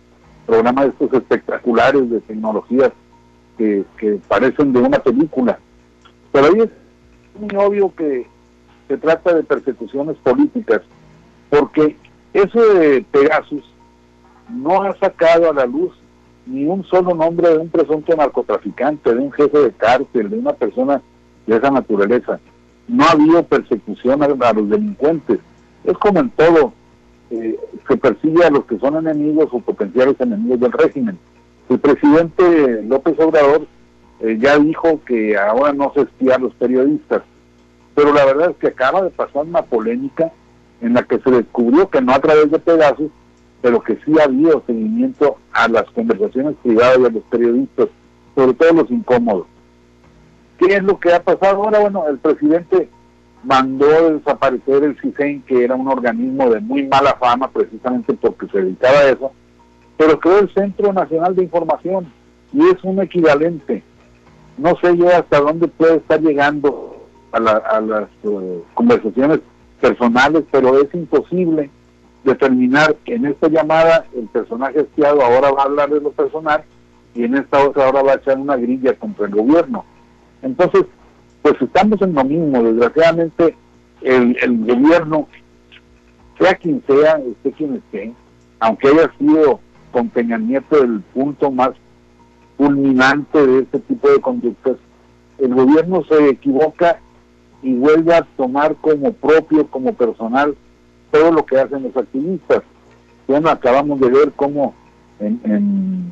programas 0.46 0.88
estos 0.88 1.14
espectaculares 1.14 2.10
de 2.10 2.20
tecnologías 2.22 2.92
que, 3.58 3.86
que 3.98 4.20
parecen 4.28 4.74
de 4.74 4.80
una 4.80 5.00
película. 5.00 5.58
Pero 6.34 6.48
ahí 6.48 6.60
es 6.60 6.70
muy 7.40 7.56
obvio 7.56 7.94
que 7.96 8.28
se 8.88 8.98
trata 8.98 9.34
de 9.34 9.44
persecuciones 9.44 10.18
políticas, 10.18 10.82
porque 11.50 11.96
eso 12.34 12.60
de 12.74 13.06
Pegasus 13.12 13.64
no 14.50 14.84
ha 14.84 14.94
sacado 14.98 15.50
a 15.50 15.54
la 15.54 15.66
luz 15.66 15.94
ni 16.46 16.66
un 16.66 16.84
solo 16.86 17.14
nombre 17.14 17.50
de 17.50 17.58
un 17.58 17.70
presunto 17.70 18.16
narcotraficante, 18.16 19.14
de 19.14 19.20
un 19.20 19.32
jefe 19.32 19.58
de 19.58 19.72
cárcel, 19.72 20.30
de 20.30 20.38
una 20.38 20.54
persona 20.54 21.02
de 21.48 21.58
esa 21.58 21.72
naturaleza. 21.72 22.40
No 22.88 23.06
ha 23.06 23.12
habido 23.12 23.44
persecución 23.44 24.22
a, 24.24 24.28
los 24.28 24.70
delincuentes. 24.70 25.40
Es 25.84 25.98
como 25.98 26.20
en 26.20 26.30
todo, 26.32 26.74
eh, 27.32 27.58
se 27.88 27.98
persigue 27.98 28.44
a 28.44 28.50
los 28.50 28.66
que 28.66 28.78
son 28.80 28.96
enemigos 28.98 29.50
o 29.52 29.60
potenciales 29.60 30.20
enemigos 30.20 30.60
del 30.60 30.72
régimen. 30.72 31.18
El 31.70 31.80
presidente 31.80 32.84
López 32.84 33.18
Obrador 33.20 33.68
eh, 34.20 34.38
ya 34.40 34.60
dijo 34.60 35.00
que 35.06 35.38
ahora 35.38 35.74
no 35.74 35.92
se 35.94 36.02
espía 36.02 36.36
a 36.36 36.40
los 36.40 36.54
periodistas, 36.56 37.24
pero 37.96 38.14
la 38.14 38.26
verdad 38.26 38.52
es 38.52 38.58
que 38.58 38.68
acaba 38.68 39.02
de 39.02 39.10
pasar 39.10 39.46
una 39.46 39.62
polémica 39.62 40.32
en 40.82 40.94
la 40.94 41.04
que 41.04 41.20
se 41.20 41.32
descubrió 41.32 41.90
que 41.90 42.02
no 42.02 42.12
a 42.12 42.20
través 42.20 42.52
de 42.52 42.60
Pegasus, 42.60 43.12
pero 43.64 43.82
que 43.82 43.98
sí 44.06 44.12
ha 44.20 44.26
habido 44.26 44.62
seguimiento 44.68 45.38
a 45.54 45.70
las 45.70 45.86
conversaciones 45.92 46.56
privadas 46.62 47.02
de 47.02 47.12
los 47.12 47.24
periodistas, 47.24 47.88
sobre 48.36 48.54
todo 48.56 48.74
los 48.74 48.92
incómodos. 48.92 49.48
¿Qué 50.58 50.76
es 50.76 50.84
lo 50.84 51.00
que 51.00 51.14
ha 51.14 51.24
pasado 51.24 51.64
ahora? 51.64 51.80
Bueno, 51.80 52.06
el 52.10 52.18
presidente 52.18 52.90
mandó 53.46 54.18
desaparecer 54.18 54.84
el 54.84 55.00
CISEN, 55.00 55.44
que 55.44 55.64
era 55.64 55.76
un 55.76 55.88
organismo 55.88 56.50
de 56.50 56.60
muy 56.60 56.84
mala 56.88 57.16
fama, 57.16 57.50
precisamente 57.52 58.14
porque 58.16 58.48
se 58.48 58.62
dedicaba 58.62 59.00
a 59.00 59.10
eso, 59.10 59.32
pero 59.96 60.20
creó 60.20 60.40
el 60.40 60.54
Centro 60.54 60.92
Nacional 60.92 61.34
de 61.34 61.44
Información 61.44 62.12
y 62.52 62.68
es 62.68 62.84
un 62.84 63.02
equivalente. 63.02 63.82
No 64.58 64.76
sé 64.82 64.98
yo 64.98 65.08
hasta 65.08 65.40
dónde 65.40 65.70
puede 65.70 65.96
estar 65.96 66.22
llegando 66.22 67.08
a, 67.32 67.40
las 67.40 68.10
eh, 68.26 68.64
conversaciones 68.74 69.40
personales, 69.80 70.44
pero 70.52 70.82
es 70.82 70.94
imposible 70.94 71.70
determinar 72.24 72.96
que 73.04 73.16
en 73.16 73.26
esta 73.26 73.50
llamada 73.50 74.06
el 74.16 74.28
personaje 74.28 74.82
espiado 74.82 75.22
ahora 75.22 75.52
va 75.52 75.64
a 75.64 75.66
hablar 75.66 75.90
de 75.90 76.02
lo 76.02 76.12
personal 76.12 76.64
y 77.14 77.24
en 77.24 77.36
esta 77.36 77.64
otra 77.64 77.86
ahora 77.86 78.02
va 78.02 78.12
a 78.14 78.16
echar 78.16 78.38
una 78.38 78.56
grilla 78.56 78.94
contra 78.96 79.26
el 79.28 79.36
gobierno. 79.36 79.86
Entonces, 80.42 80.86
pues 81.42 81.56
estamos 81.62 82.02
en 82.02 82.14
lo 82.14 82.24
mismo, 82.24 82.64
desgraciadamente 82.64 83.56
el, 84.02 84.38
el 84.42 84.58
gobierno, 84.66 85.28
sea 86.40 86.56
quien 86.56 86.84
sea, 86.88 87.20
esté 87.20 87.52
quien 87.52 87.76
esté, 87.76 88.14
aunque 88.60 88.88
haya 88.88 89.12
sido 89.18 89.60
con 89.92 90.10
Peña 90.10 90.38
Nieto 90.38 90.82
el 90.82 91.02
punto 91.14 91.52
más 91.52 91.72
culminante 92.58 93.46
de 93.46 93.60
este 93.60 93.80
tipo 93.80 94.10
de 94.10 94.20
conductas, 94.20 94.78
el 95.38 95.54
gobierno 95.54 96.04
se 96.06 96.30
equivoca 96.30 97.00
y 97.62 97.74
vuelve 97.74 98.14
a 98.14 98.26
tomar 98.38 98.76
como 98.76 99.14
propio, 99.14 99.68
como 99.68 99.94
personal, 99.94 100.56
todo 101.14 101.32
lo 101.32 101.46
que 101.46 101.60
hacen 101.60 101.84
los 101.84 101.96
activistas. 101.96 102.64
Bueno, 103.28 103.48
acabamos 103.50 104.00
de 104.00 104.10
ver 104.10 104.34
cómo 104.36 104.74
en, 105.20 106.12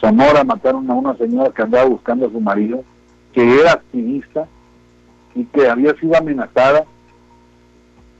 Sonora 0.00 0.44
mataron 0.44 0.88
a 0.88 0.94
una 0.94 1.16
señora 1.16 1.50
que 1.50 1.62
andaba 1.62 1.86
buscando 1.86 2.26
a 2.26 2.30
su 2.30 2.40
marido, 2.40 2.84
que 3.32 3.60
era 3.60 3.72
activista 3.72 4.46
y 5.34 5.44
que 5.46 5.68
había 5.68 5.94
sido 5.94 6.16
amenazada 6.16 6.84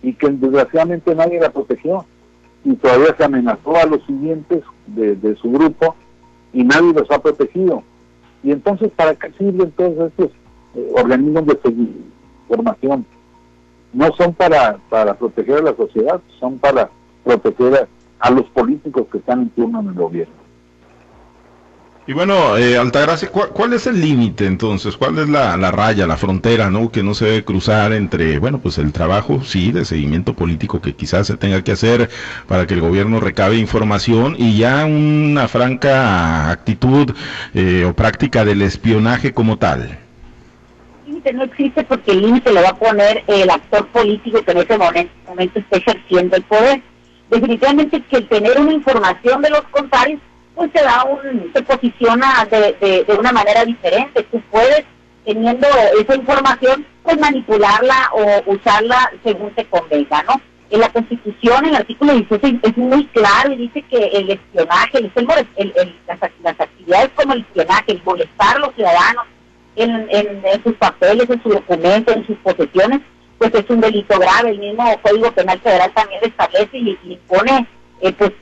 y 0.02 0.14
que 0.14 0.28
desgraciadamente 0.30 1.14
nadie 1.14 1.38
la 1.38 1.50
protegió 1.50 2.04
y 2.64 2.75
todavía 2.75 3.14
se 3.16 3.25
amenazó 3.25 3.76
a 3.76 3.87
los 3.87 4.04
siguientes 4.06 4.64
de, 4.87 5.37
su 5.37 5.52
grupo 5.52 5.95
y 6.52 6.64
nadie 6.64 6.92
los 6.92 7.09
ha 7.11 7.21
protegido. 7.21 7.85
Y 8.42 8.50
entonces, 8.50 8.90
¿para 8.97 9.14
qué 9.14 9.30
sirven 9.38 9.71
todos 9.73 10.11
estos 10.11 10.30
eh, 10.75 10.92
organismos 10.95 11.47
de 11.47 11.59
formación. 12.49 13.06
No 13.96 14.14
son 14.14 14.34
para, 14.34 14.76
para 14.90 15.14
proteger 15.14 15.60
a 15.60 15.62
la 15.62 15.74
sociedad, 15.74 16.20
son 16.38 16.58
para 16.58 16.90
proteger 17.24 17.88
a 18.18 18.30
los 18.30 18.44
políticos 18.50 19.06
que 19.10 19.16
están 19.16 19.40
en 19.40 19.48
turno 19.48 19.80
en 19.80 19.86
el 19.88 19.94
gobierno. 19.94 20.34
Y 22.06 22.12
bueno, 22.12 22.58
eh, 22.58 22.76
Altagracia, 22.76 23.30
¿cuál, 23.30 23.72
es 23.72 23.86
el 23.86 24.00
límite 24.00 24.44
entonces? 24.44 24.98
¿Cuál 24.98 25.18
es 25.18 25.30
la, 25.30 25.56
raya, 25.70 26.06
la 26.06 26.18
frontera, 26.18 26.70
¿no? 26.70 26.92
Que 26.92 27.02
no 27.02 27.14
se 27.14 27.24
debe 27.24 27.44
cruzar 27.44 27.94
entre, 27.94 28.38
bueno, 28.38 28.58
pues 28.60 28.76
el 28.76 28.92
trabajo, 28.92 29.42
sí, 29.42 29.72
de 29.72 29.86
seguimiento 29.86 30.34
político 30.34 30.82
que 30.82 30.94
quizás 30.94 31.26
se 31.26 31.38
tenga 31.38 31.64
que 31.64 31.72
hacer 31.72 32.10
para 32.46 32.66
que 32.66 32.74
el 32.74 32.82
gobierno 32.82 33.18
recabe 33.18 33.56
información 33.56 34.36
y 34.38 34.58
ya 34.58 34.84
una 34.84 35.48
franca 35.48 36.50
actitud 36.50 37.12
eh, 37.54 37.86
o 37.88 37.94
práctica 37.94 38.44
del 38.44 38.60
espionaje 38.60 39.32
como 39.32 39.56
tal. 39.56 40.05
No 41.33 41.45
existe 41.45 41.83
porque 41.85 42.12
el 42.12 42.23
límite 42.23 42.52
lo 42.52 42.62
va 42.62 42.71
a 42.71 42.76
poner 42.76 43.25
el 43.26 43.50
actor 43.50 43.87
político 43.88 44.42
que 44.42 44.52
en 44.52 44.59
ese 44.59 44.78
momento, 44.78 45.59
esté 45.59 45.78
ejerciendo 45.78 46.37
el 46.37 46.42
poder. 46.45 46.83
Definitivamente 47.30 48.00
que 48.02 48.16
el 48.18 48.28
tener 48.28 48.59
una 48.61 48.73
información 48.73 49.42
de 49.42 49.50
los 49.50 49.62
contrarios 49.62 50.21
pues 50.54 50.71
se 50.73 50.83
da 50.83 51.04
un, 51.04 51.52
se 51.52 51.62
posiciona 51.62 52.47
de, 52.50 53.04
de, 53.06 53.14
una 53.14 53.33
manera 53.33 53.64
diferente. 53.64 54.23
Tú 54.30 54.40
puedes, 54.50 54.85
teniendo 55.25 55.66
esa 56.00 56.14
información, 56.14 56.87
pues 57.02 57.18
manipularla 57.18 58.11
o 58.12 58.52
usarla 58.52 59.11
según 59.23 59.50
te 59.50 59.64
convenga, 59.66 60.23
¿no? 60.23 60.40
En 60.71 60.80
la 60.80 60.88
Constitución, 60.88 61.64
en 61.64 61.71
el 61.71 61.76
artículo 61.76 62.14
16, 62.14 62.54
es 62.62 62.76
muy 62.76 63.06
claro 63.09 63.52
y 63.52 63.56
dice 63.56 63.83
que 63.83 63.99
el 63.99 64.30
espionaje, 64.30 64.99
el, 64.99 65.12
el, 65.56 65.97
las, 66.09 66.18
las, 66.42 66.61
actividades 66.61 67.11
como 67.14 67.35
el 67.35 67.40
espionaje, 67.40 67.92
el 67.92 68.02
molestar 68.04 68.56
a 68.56 68.61
los 68.61 68.75
ciudadanos 68.75 69.25
en, 69.76 70.09
en, 70.11 70.62
sus 70.62 70.75
papeles, 70.75 71.28
en 71.28 71.42
sus 71.42 71.54
documentos, 71.54 72.16
en 72.16 72.26
sus 72.26 72.37
posesiones, 72.38 73.00
pues 73.38 73.54
es 73.54 73.68
un 73.68 73.80
delito 73.80 74.18
grave. 74.18 74.50
El 74.50 74.59
mismo 74.59 74.85
Código 75.02 75.30
Penal 75.33 75.61
Federal 75.61 75.92
también 75.92 76.21
establece 76.25 76.78
y, 76.78 76.99
y 77.04 77.12
impone 77.12 77.66
eh, 78.00 78.12
pues 78.12 78.33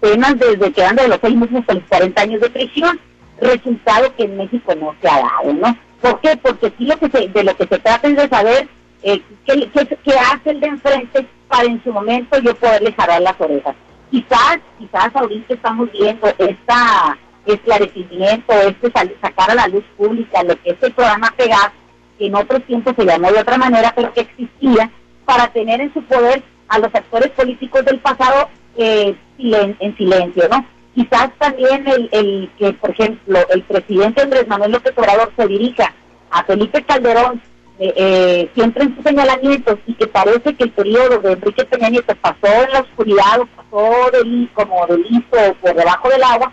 penas 0.00 0.38
desde 0.38 0.72
que 0.72 0.82
de 0.82 1.08
los 1.08 1.18
seis 1.20 1.36
meses 1.36 1.56
hasta 1.56 1.74
los 1.74 1.84
40 1.84 2.22
años 2.22 2.40
de 2.40 2.50
prisión, 2.50 3.00
resultado 3.40 4.14
que 4.16 4.24
en 4.24 4.36
México 4.36 4.74
no 4.74 4.94
se 5.00 5.08
ha 5.08 5.18
dado, 5.18 5.52
¿no? 5.52 5.76
¿Por 6.00 6.20
qué? 6.20 6.36
Porque 6.36 6.68
aquí 6.68 6.86
lo 6.86 6.96
que 6.98 7.28
de 7.28 7.44
lo 7.44 7.56
que 7.56 7.66
se 7.66 7.78
trata 7.78 8.08
es 8.08 8.16
de 8.16 8.28
saber 8.28 8.68
eh, 9.02 9.22
qué, 9.46 9.70
qué, 9.72 10.12
hace 10.12 10.50
el 10.50 10.60
de 10.60 10.66
enfrente 10.68 11.26
para 11.48 11.64
en 11.64 11.82
su 11.84 11.92
momento 11.92 12.38
yo 12.38 12.54
poderle 12.54 12.92
jalar 12.92 13.20
las 13.22 13.38
orejas. 13.38 13.74
Quizás, 14.10 14.58
quizás 14.78 15.14
ahorita 15.14 15.54
estamos 15.54 15.90
viendo 15.92 16.26
esta 16.38 17.18
esclarecimiento, 17.54 18.52
este 18.52 18.90
sacar 19.20 19.50
a 19.50 19.54
la 19.54 19.68
luz 19.68 19.84
pública 19.96 20.42
lo 20.42 20.60
que 20.62 20.70
es 20.70 20.82
el 20.82 20.92
programa 20.92 21.32
Pegas, 21.36 21.70
que 22.18 22.26
en 22.26 22.34
otros 22.34 22.62
tiempos 22.64 22.94
se 22.96 23.04
llamó 23.04 23.30
de 23.32 23.40
otra 23.40 23.58
manera, 23.58 23.92
pero 23.94 24.12
que 24.12 24.22
existía, 24.22 24.90
para 25.24 25.48
tener 25.48 25.80
en 25.80 25.92
su 25.92 26.02
poder 26.02 26.42
a 26.68 26.78
los 26.78 26.94
actores 26.94 27.30
políticos 27.30 27.84
del 27.84 27.98
pasado 27.98 28.48
eh, 28.76 29.14
en 29.38 29.96
silencio, 29.96 30.48
¿no? 30.50 30.64
Quizás 30.94 31.30
también 31.38 31.86
el, 31.86 32.08
el 32.12 32.50
que, 32.58 32.72
por 32.72 32.90
ejemplo, 32.90 33.38
el 33.50 33.62
presidente 33.62 34.22
Andrés 34.22 34.48
Manuel 34.48 34.72
López 34.72 34.92
Obrador 34.96 35.32
se 35.36 35.46
dirija 35.46 35.94
a 36.30 36.44
Felipe 36.44 36.82
Calderón 36.82 37.40
eh, 37.82 37.94
eh, 37.96 38.50
siempre 38.54 38.84
en 38.84 38.94
sus 38.94 39.02
señalamientos 39.02 39.78
y 39.86 39.94
que 39.94 40.06
parece 40.06 40.54
que 40.54 40.64
el 40.64 40.70
periodo 40.70 41.18
de 41.20 41.32
Enrique 41.32 41.64
Peña 41.64 41.88
Nieto 41.88 42.14
pasó 42.16 42.46
en 42.46 42.72
la 42.72 42.80
oscuridad 42.80 43.40
o 43.40 43.46
pasó 43.46 44.10
del, 44.10 44.50
como 44.52 44.86
del 44.86 45.02
o 45.30 45.54
por 45.54 45.74
debajo 45.74 46.10
del 46.10 46.22
agua, 46.22 46.52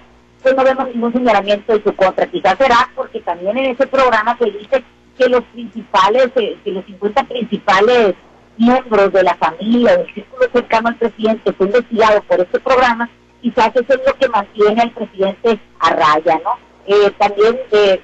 no 0.54 0.64
vemos 0.64 0.88
ningún 0.88 1.14
señalamiento 1.14 1.74
de 1.74 1.84
su 1.84 1.96
contra. 1.96 2.28
Quizás 2.28 2.58
será 2.58 2.90
porque 2.96 3.20
también 3.22 3.58
en 3.58 3.72
ese 3.72 3.88
programa 3.88 4.38
se 4.38 4.46
dice 4.46 4.84
que 5.18 5.30
los 5.30 5.44
principales, 5.46 6.30
eh, 6.36 6.58
que 6.64 6.72
los 6.72 6.86
50 6.86 7.24
principales 7.24 8.16
miembros 8.58 9.14
de 9.14 9.24
la 9.24 9.36
familia, 9.36 9.98
del 9.98 10.14
círculo 10.14 10.48
cercano 10.52 10.90
al 10.90 10.96
presidente, 10.96 11.54
fue 11.54 11.68
investigado 11.68 12.22
por 12.24 12.40
este 12.40 12.60
programa, 12.60 13.10
quizás 13.42 13.72
eso 13.76 13.94
es 13.94 14.00
lo 14.06 14.14
que 14.16 14.30
mantiene 14.30 14.82
al 14.82 14.92
presidente 14.92 15.60
a 15.80 15.90
raya, 15.92 16.40
¿no? 16.44 16.52
Eh, 16.88 17.12
también, 17.18 17.58
eh, 17.72 18.02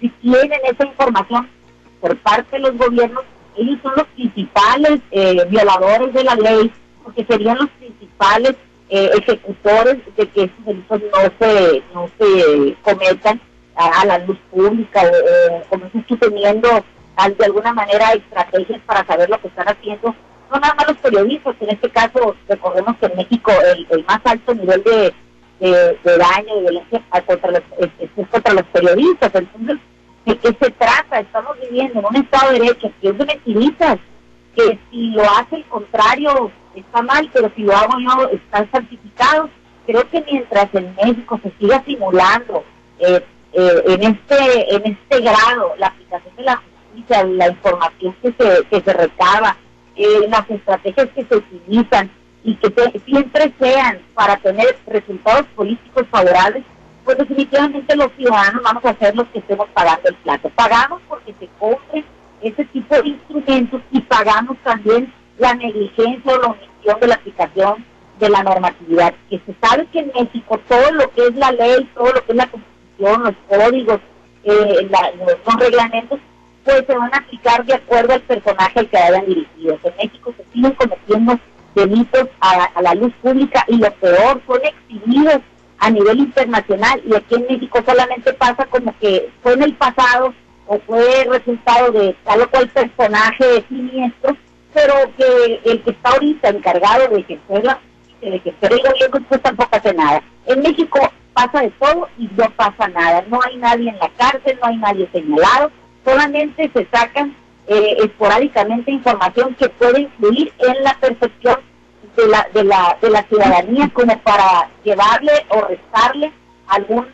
si, 0.00 0.08
tienen 0.08 0.60
esa 0.64 0.86
información 0.86 1.48
por 2.00 2.16
parte 2.18 2.56
de 2.56 2.60
los 2.60 2.76
gobiernos, 2.76 3.24
ellos 3.56 3.78
son 3.82 3.92
los 3.96 4.06
principales 4.08 5.00
eh, 5.10 5.44
violadores 5.48 6.12
de 6.14 6.24
la 6.24 6.34
ley, 6.36 6.72
porque 7.04 7.24
serían 7.26 7.58
los 7.58 7.68
principales 7.70 8.56
ejecutores 8.92 9.98
de 10.16 10.28
que 10.28 10.44
estos 10.44 10.64
delitos 10.66 11.00
no 11.00 11.46
se, 11.46 11.82
no 11.94 12.08
se 12.18 12.76
cometan 12.82 13.40
a, 13.74 14.04
la 14.04 14.18
luz 14.18 14.38
pública 14.50 15.02
o, 15.50 15.62
como 15.68 15.86
está 15.86 16.16
teniendo 16.20 16.68
de 17.38 17.44
alguna 17.44 17.72
manera 17.72 18.12
estrategias 18.12 18.80
para 18.84 19.06
saber 19.06 19.30
lo 19.30 19.40
que 19.40 19.48
están 19.48 19.68
haciendo, 19.68 20.14
no 20.50 20.60
nada 20.60 20.74
más 20.74 20.88
los 20.88 20.96
periodistas, 20.98 21.54
en 21.60 21.70
este 21.70 21.88
caso 21.90 22.36
recordemos 22.48 22.96
que 22.98 23.06
en 23.06 23.16
México 23.16 23.52
el, 23.90 24.04
más 24.04 24.20
alto 24.24 24.54
nivel 24.54 24.82
de, 24.82 25.14
daño 26.04 26.58
y 26.58 26.60
violencia 26.60 27.02
contra 27.26 27.50
los, 27.50 27.62
es, 27.78 28.26
contra 28.28 28.54
los 28.54 28.64
periodistas, 28.64 29.34
entonces, 29.34 29.76
¿de 30.26 30.36
qué 30.36 30.48
se 30.48 30.70
trata? 30.72 31.20
Estamos 31.20 31.56
viviendo 31.60 32.00
en 32.00 32.06
un 32.06 32.16
Estado 32.16 32.52
de 32.52 32.58
Derecho 32.58 32.92
que 33.00 33.08
es 33.08 33.18
de 33.18 33.24
mentiritas, 33.24 33.98
que 34.56 34.78
si 34.90 35.10
lo 35.10 35.22
hace 35.22 35.56
el 35.56 35.64
contrario 35.66 36.50
está 36.80 37.02
mal, 37.02 37.28
pero 37.32 37.50
si 37.54 37.62
lo 37.62 37.76
hago 37.76 37.98
yo 38.00 38.28
están 38.30 38.70
santificados. 38.70 39.50
Creo 39.86 40.08
que 40.08 40.22
mientras 40.22 40.72
en 40.74 40.94
México 40.94 41.40
se 41.42 41.52
siga 41.58 41.82
simulando 41.84 42.64
eh, 43.00 43.24
eh, 43.52 43.82
en 43.86 44.02
este 44.02 44.74
en 44.76 44.86
este 44.86 45.20
grado 45.20 45.74
la 45.76 45.88
aplicación 45.88 46.36
de 46.36 46.42
la 46.44 46.62
la 47.08 47.48
información 47.48 48.14
que 48.22 48.32
se, 48.32 48.64
que 48.66 48.80
se 48.80 48.92
recaba, 48.92 49.56
eh, 49.96 50.26
las 50.28 50.48
estrategias 50.50 51.08
que 51.14 51.24
se 51.24 51.36
utilizan 51.36 52.10
y 52.44 52.54
que 52.56 53.00
siempre 53.04 53.52
sean 53.58 54.00
para 54.14 54.36
tener 54.38 54.76
resultados 54.86 55.46
políticos 55.54 56.06
favorables, 56.10 56.64
pues 57.04 57.18
definitivamente 57.18 57.96
los 57.96 58.10
ciudadanos 58.16 58.62
vamos 58.62 58.84
a 58.84 58.94
ser 58.94 59.14
los 59.14 59.26
que 59.28 59.38
estemos 59.38 59.68
pagando 59.74 60.08
el 60.08 60.14
plato. 60.16 60.50
Pagamos 60.50 61.00
porque 61.08 61.34
se 61.38 61.48
compren 61.58 62.04
ese 62.40 62.64
tipo 62.66 62.94
de 62.94 63.08
instrumentos 63.08 63.80
y 63.90 64.00
pagamos 64.00 64.56
también 64.64 65.12
la 65.38 65.54
negligencia 65.54 66.32
o 66.32 66.38
la 66.38 66.48
omisión 66.48 67.00
de 67.00 67.06
la 67.06 67.14
aplicación 67.14 67.84
de 68.18 68.28
la 68.28 68.42
normatividad. 68.42 69.14
Que 69.28 69.40
se 69.46 69.54
sabe 69.60 69.86
que 69.92 70.00
en 70.00 70.12
México 70.14 70.60
todo 70.68 70.90
lo 70.92 71.10
que 71.10 71.26
es 71.26 71.34
la 71.34 71.52
ley, 71.52 71.88
todo 71.94 72.12
lo 72.12 72.24
que 72.24 72.32
es 72.32 72.36
la 72.36 72.46
constitución, 72.46 73.22
los 73.24 73.34
códigos, 73.48 74.00
eh, 74.44 74.88
los 75.46 75.56
reglamentos, 75.58 76.20
pues 76.64 76.84
se 76.86 76.96
van 76.96 77.12
a 77.12 77.18
aplicar 77.18 77.64
de 77.64 77.74
acuerdo 77.74 78.14
al 78.14 78.20
personaje 78.22 78.80
al 78.80 78.88
que 78.88 78.98
hayan 78.98 79.26
dirigido. 79.26 79.78
En 79.84 79.96
México 79.96 80.34
se 80.36 80.44
siguen 80.52 80.72
cometiendo 80.72 81.38
delitos 81.74 82.28
a, 82.40 82.80
la 82.80 82.94
luz 82.94 83.12
pública 83.22 83.64
y 83.68 83.76
lo 83.78 83.90
peor, 83.94 84.40
son 84.46 84.60
exhibidos 84.64 85.38
a 85.78 85.90
nivel 85.90 86.20
internacional 86.20 87.02
y 87.04 87.14
aquí 87.14 87.34
en 87.34 87.46
México 87.48 87.82
solamente 87.84 88.32
pasa 88.34 88.66
como 88.66 88.96
que 88.98 89.30
fue 89.42 89.54
en 89.54 89.62
el 89.62 89.74
pasado 89.74 90.32
o 90.66 90.78
fue 90.80 91.24
resultado 91.24 91.90
de 91.92 92.14
tal 92.24 92.42
o 92.42 92.50
cual 92.50 92.68
personaje 92.68 93.64
siniestro, 93.68 94.36
pero 94.72 94.94
que 95.16 95.60
el 95.64 95.82
que 95.82 95.90
está 95.90 96.10
ahorita 96.10 96.48
encargado 96.48 97.08
de 97.08 97.20
ejercer, 97.20 97.64
la, 97.64 97.80
de 98.20 98.36
ejercer 98.36 98.72
el 98.72 98.82
gobierno 98.82 99.26
pues 99.28 99.42
tampoco 99.42 99.76
hace 99.76 99.94
nada. 99.94 100.22
En 100.46 100.60
México 100.60 100.98
pasa 101.34 101.62
de 101.62 101.70
todo 101.70 102.08
y 102.18 102.28
no 102.36 102.50
pasa 102.56 102.88
nada, 102.88 103.24
no 103.28 103.40
hay 103.42 103.56
nadie 103.56 103.90
en 103.90 103.98
la 103.98 104.08
cárcel, 104.10 104.58
no 104.62 104.68
hay 104.68 104.76
nadie 104.76 105.08
señalado, 105.12 105.70
solamente 106.04 106.70
se 106.74 106.86
sacan 106.92 107.34
eh, 107.66 107.96
esporádicamente 108.04 108.90
información 108.90 109.54
que 109.54 109.68
puede 109.68 110.02
influir 110.02 110.52
en 110.58 110.82
la 110.82 110.94
percepción 110.94 111.56
de 112.16 112.26
la, 112.26 112.46
de, 112.52 112.64
la, 112.64 112.98
de 113.00 113.10
la 113.10 113.22
ciudadanía 113.22 113.88
como 113.92 114.18
para 114.18 114.68
llevarle 114.84 115.32
o 115.48 115.62
restarle 115.62 116.32
algún 116.66 117.06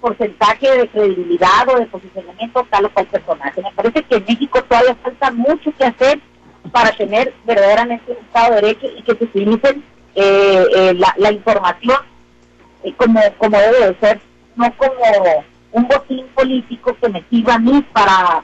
porcentaje 0.00 0.70
de 0.70 0.88
credibilidad 0.88 1.68
o 1.68 1.78
de 1.78 1.86
posicionamiento 1.86 2.66
tal 2.70 2.86
o 2.86 2.90
cual 2.90 3.06
personaje. 3.06 3.62
Me 3.62 3.72
parece 3.72 4.02
que 4.02 4.16
en 4.16 4.24
México 4.26 4.62
todavía 4.64 4.96
falta 4.96 5.30
mucho 5.30 5.70
que 5.76 5.84
hacer 5.84 6.20
para 6.72 6.92
tener 6.92 7.32
verdaderamente 7.44 8.12
un 8.12 8.18
Estado 8.18 8.54
de 8.54 8.60
Derecho 8.60 8.86
y 8.96 9.02
que 9.02 9.14
se 9.16 9.24
utilicen 9.24 9.84
eh, 10.14 10.64
eh, 10.74 11.00
la, 11.16 11.32
información 11.32 11.98
como, 12.96 13.20
como 13.38 13.58
debe 13.58 13.86
de 13.86 14.00
ser, 14.00 14.20
no 14.56 14.72
como 14.76 15.44
un 15.72 15.88
botín 15.88 16.26
político 16.34 16.96
que 17.00 17.08
me 17.08 17.24
sirva 17.30 17.54
a 17.54 17.58
mí 17.58 17.84
para 17.92 18.42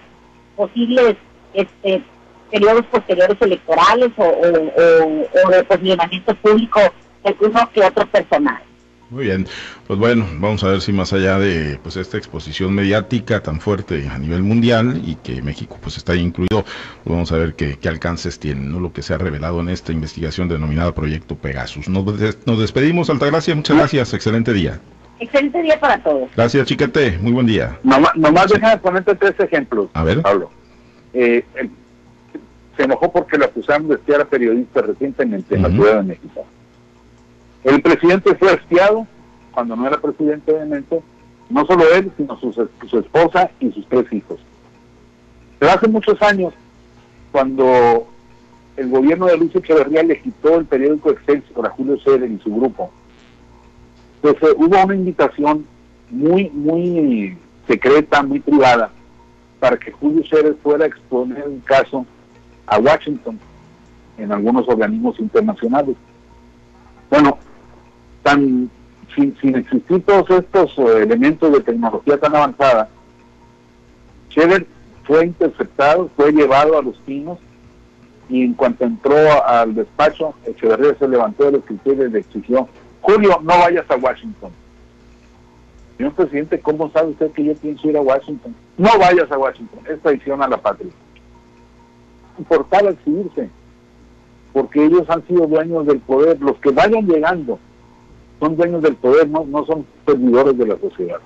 posibles 0.57 1.16
este 1.55 2.02
periodos 2.50 2.87
posteriores 2.87 3.37
electorales 3.40 4.12
o, 4.16 4.24
o, 4.24 5.50
de 5.50 5.64
posicionamiento 5.64 6.35
público 6.37 6.81
de 7.24 7.31
alguno 7.31 7.70
que 7.72 7.81
otro 7.81 8.07
personal. 8.07 8.62
Muy 9.09 9.25
bien, 9.25 9.47
pues 9.87 10.01
bueno, 10.01 10.27
vamos 10.40 10.64
a 10.64 10.69
ver 10.69 10.81
si 10.81 10.92
más 10.92 11.12
allá 11.12 11.38
de 11.38 11.79
pues 11.81 11.97
esta 11.97 12.19
exposición 12.19 12.75
mediática 12.75 13.40
tan 13.40 13.61
fuerte 13.61 14.09
a 14.09 14.19
nivel 14.19 14.42
mundial 14.42 15.01
y 15.05 15.14
que 15.14 15.42
México 15.42 15.79
pues 15.81 15.97
está 15.97 16.16
incluido, 16.16 16.64
pues 16.64 17.05
vamos 17.05 17.31
a 17.31 17.37
ver 17.37 17.55
qué, 17.55 17.79
qué 17.81 17.88
alcances 17.88 18.40
tiene, 18.40 18.62
¿no? 18.62 18.81
Lo 18.81 18.92
que 18.92 19.03
se 19.03 19.14
ha 19.14 19.19
revelado 19.19 19.61
en 19.61 19.69
esta 19.69 19.92
investigación 19.92 20.49
denominada 20.49 20.92
Proyecto 20.92 21.37
Pegasus. 21.37 21.88
Nos, 21.88 22.05
nos 22.47 22.59
despedimos, 22.59 23.09
Altagracia, 23.09 23.55
muchas 23.55 23.77
gracias, 23.77 24.12
excelente 24.12 24.53
día. 24.53 24.81
Excelente 25.21 25.62
día 25.62 25.79
para 25.81 26.03
todos. 26.03 26.29
Gracias, 26.37 26.66
Chiquete. 26.66 27.19
Muy 27.19 27.33
buen 27.33 27.47
día. 27.47 27.79
Nomás, 27.83 28.14
nomás 28.16 28.49
déjame 28.49 28.77
ponerte 28.79 29.14
tres 29.14 29.35
ejemplos. 29.38 29.88
A 29.95 30.05
ver. 30.05 30.21
Pablo. 30.21 30.51
Eh, 31.14 31.42
se 32.77 32.83
enojó 32.83 33.11
porque 33.11 33.38
lo 33.38 33.47
acusaron 33.47 33.88
de 33.88 33.95
espiar 33.95 34.21
a 34.21 34.25
periodistas 34.27 34.87
recientemente 34.87 35.55
en 35.55 35.62
la 35.62 35.71
Ciudad 35.71 35.97
de 35.97 36.03
México. 36.03 36.47
El 37.66 37.83
presidente 37.83 38.33
fue 38.37 38.55
espiado 38.55 39.09
cuando 39.50 39.74
no 39.74 39.88
era 39.88 40.00
presidente, 40.00 40.52
obviamente, 40.52 41.02
no 41.50 41.66
solo 41.66 41.83
él, 41.94 42.12
sino 42.16 42.38
su, 42.38 42.70
esposa 42.96 43.50
y 43.59 43.72
sus 43.72 43.85
tres 43.88 44.05
hijos. 44.12 44.38
Pero 45.59 45.72
hace 45.72 45.88
muchos 45.88 46.22
años, 46.22 46.55
cuando 47.33 48.07
el 48.76 48.88
gobierno 48.88 49.26
de 49.26 49.37
Luis 49.37 49.57
Echeverría 49.57 50.05
le 50.05 50.20
quitó 50.20 50.61
el 50.61 50.66
periódico 50.66 51.11
Excelsior 51.11 51.66
a 51.66 51.70
Julio 51.70 51.98
Ceder 52.05 52.31
y 52.31 52.38
su 52.38 52.55
grupo, 52.55 52.92
pues 54.20 54.37
eh, 54.42 54.55
hubo 54.57 54.85
una 54.85 54.94
invitación 54.94 55.66
muy, 56.09 56.48
muy 56.50 57.37
secreta, 57.66 58.22
muy 58.22 58.38
privada, 58.38 58.92
para 59.59 59.76
que 59.76 59.90
Julio 59.90 60.22
Ceder 60.31 60.55
fuera 60.62 60.85
a 60.85 60.88
exponer 60.88 61.48
un 61.48 61.59
caso 61.61 62.07
a 62.68 62.79
Washington 62.79 63.40
en 64.18 64.31
algunos 64.31 64.68
organismos 64.68 65.18
internacionales. 65.18 65.96
Bueno, 67.11 67.38
tan 68.27 68.69
sin, 69.15 69.57
existir 69.57 70.05
todos 70.05 70.29
estos 70.31 70.77
eh, 70.79 71.03
elementos 71.03 71.53
de 71.53 71.61
tecnología 71.61 72.19
tan 72.19 72.35
avanzada, 72.35 72.89
Cheder 74.31 74.67
fue 75.05 75.27
interceptado, 75.27 76.11
fue 76.17 76.33
llevado 76.33 76.77
a 76.77 76.83
los 76.83 76.97
pinos 77.07 77.39
y 78.29 78.43
en 78.43 78.55
cuanto 78.55 78.85
entró 78.85 79.17
al 79.47 79.77
despacho, 79.77 80.35
Echeverría 80.45 80.97
se 80.99 81.07
levantó 81.07 81.45
de 81.45 81.53
los 81.53 81.65
criterios 81.65 82.09
y 82.09 82.12
le 82.12 82.19
exigió, 82.19 82.69
Julio, 83.01 83.39
no 83.43 83.59
vayas 83.59 83.89
a 83.89 83.95
Washington. 83.95 84.51
Señor 85.97 86.12
presidente, 86.15 86.59
¿cómo 86.59 86.91
sabe 86.91 87.11
usted 87.11 87.31
que 87.31 87.45
yo 87.45 87.55
pienso 87.55 87.89
ir 87.89 87.97
a 87.97 88.01
Washington? 88.01 88.57
No 88.77 88.99
vayas 88.99 89.31
a 89.31 89.39
Washington, 89.39 89.79
es 89.89 90.03
traición 90.03 90.43
a 90.43 90.49
la 90.49 90.57
patria. 90.57 90.91
Importar 92.37 92.87
exhibirse, 92.87 93.49
porque 94.53 94.85
ellos 94.85 95.09
han 95.09 95.25
sido 95.29 95.47
dueños 95.47 95.87
del 95.87 96.01
poder. 96.01 96.41
Los 96.41 96.57
que 96.59 96.71
vayan 96.71 97.07
llegando 97.07 97.61
son 98.40 98.57
dueños 98.57 98.83
del 98.83 98.94
poder, 98.96 99.29
no, 99.29 99.44
no 99.44 99.64
son 99.66 99.87
servidores 100.07 100.57
de 100.59 100.66
la 100.66 100.79
sociedad. 100.79 101.18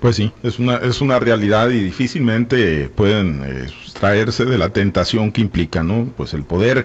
Pues 0.00 0.16
sí, 0.16 0.30
es 0.42 0.58
una, 0.58 0.76
es 0.76 1.00
una 1.00 1.18
realidad 1.18 1.70
y 1.70 1.80
difícilmente 1.80 2.88
pueden 2.94 3.42
eh, 3.44 3.68
sustraerse 3.68 4.44
de 4.44 4.58
la 4.58 4.68
tentación 4.68 5.32
que 5.32 5.40
implica, 5.40 5.82
¿no? 5.82 6.08
Pues 6.16 6.34
el 6.34 6.44
poder 6.44 6.84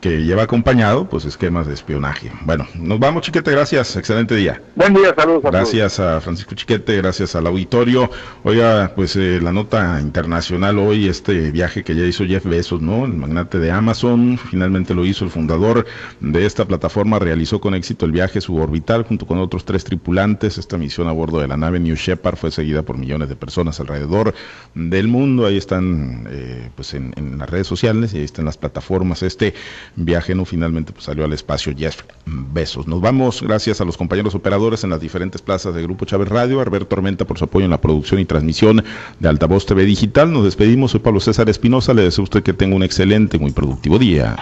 que 0.00 0.22
lleva 0.22 0.44
acompañado 0.44 1.08
pues 1.08 1.24
esquemas 1.24 1.66
de 1.66 1.74
espionaje. 1.74 2.30
Bueno, 2.42 2.66
nos 2.74 2.98
vamos 3.00 3.22
Chiquete, 3.22 3.50
gracias, 3.50 3.96
excelente 3.96 4.36
día. 4.36 4.62
Buen 4.76 4.94
día, 4.94 5.12
saludos 5.16 5.44
a 5.44 5.50
Gracias 5.50 5.98
a 5.98 6.20
Francisco 6.20 6.54
Chiquete, 6.54 6.96
gracias 6.98 7.34
al 7.34 7.46
auditorio. 7.46 8.10
Oiga, 8.44 8.92
pues 8.94 9.16
eh, 9.16 9.40
la 9.42 9.52
nota 9.52 10.00
internacional 10.00 10.78
hoy, 10.78 11.08
este 11.08 11.50
viaje 11.50 11.82
que 11.82 11.96
ya 11.96 12.04
hizo 12.04 12.24
Jeff 12.24 12.44
Bezos, 12.44 12.80
¿no? 12.80 13.04
El 13.06 13.14
magnate 13.14 13.58
de 13.58 13.72
Amazon, 13.72 14.38
finalmente 14.38 14.94
lo 14.94 15.04
hizo 15.04 15.24
el 15.24 15.30
fundador 15.30 15.84
de 16.20 16.46
esta 16.46 16.64
plataforma, 16.64 17.18
realizó 17.18 17.60
con 17.60 17.74
éxito 17.74 18.06
el 18.06 18.12
viaje 18.12 18.40
suborbital 18.40 19.02
junto 19.02 19.26
con 19.26 19.38
otros 19.38 19.64
tres 19.64 19.82
tripulantes. 19.82 20.58
Esta 20.58 20.78
misión 20.78 21.08
a 21.08 21.12
bordo 21.12 21.40
de 21.40 21.48
la 21.48 21.56
nave 21.56 21.80
New 21.80 21.96
Shepard 21.96 22.36
fue 22.36 22.52
seguida 22.52 22.82
por 22.82 22.96
millones 22.98 23.28
de 23.28 23.36
personas 23.36 23.80
alrededor 23.80 24.34
del 24.74 25.08
mundo. 25.08 25.46
Ahí 25.46 25.56
están 25.56 26.28
eh, 26.30 26.70
pues 26.76 26.94
en, 26.94 27.12
en 27.16 27.38
las 27.38 27.50
redes 27.50 27.66
sociales 27.66 28.14
y 28.14 28.18
ahí 28.18 28.24
están 28.24 28.44
las 28.44 28.56
plataformas. 28.56 29.22
Este 29.22 29.54
viaje 29.96 30.34
no 30.34 30.44
finalmente 30.44 30.92
pues, 30.92 31.04
salió 31.04 31.24
al 31.24 31.32
espacio 31.32 31.72
Jeff 31.76 32.02
Besos. 32.26 32.86
Nos 32.86 33.00
vamos 33.00 33.42
gracias 33.42 33.80
a 33.80 33.84
los 33.84 33.96
compañeros 33.96 34.34
operadores 34.34 34.84
en 34.84 34.90
las 34.90 35.00
diferentes 35.00 35.42
plazas 35.42 35.74
de 35.74 35.82
Grupo 35.82 36.04
Chávez 36.04 36.28
Radio, 36.28 36.60
Alberto 36.60 36.86
Tormenta 36.86 37.24
por 37.24 37.38
su 37.38 37.44
apoyo 37.44 37.64
en 37.64 37.70
la 37.70 37.80
producción 37.80 38.20
y 38.20 38.24
transmisión 38.24 38.84
de 39.18 39.28
Altavoz 39.28 39.66
TV 39.66 39.84
Digital. 39.84 40.32
Nos 40.32 40.44
despedimos, 40.44 40.92
soy 40.92 41.00
Pablo 41.00 41.20
César 41.20 41.48
Espinosa, 41.48 41.94
le 41.94 42.02
deseo 42.02 42.22
a 42.22 42.24
usted 42.24 42.42
que 42.42 42.52
tenga 42.52 42.76
un 42.76 42.82
excelente, 42.82 43.38
muy 43.38 43.52
productivo 43.52 43.98
día. 43.98 44.36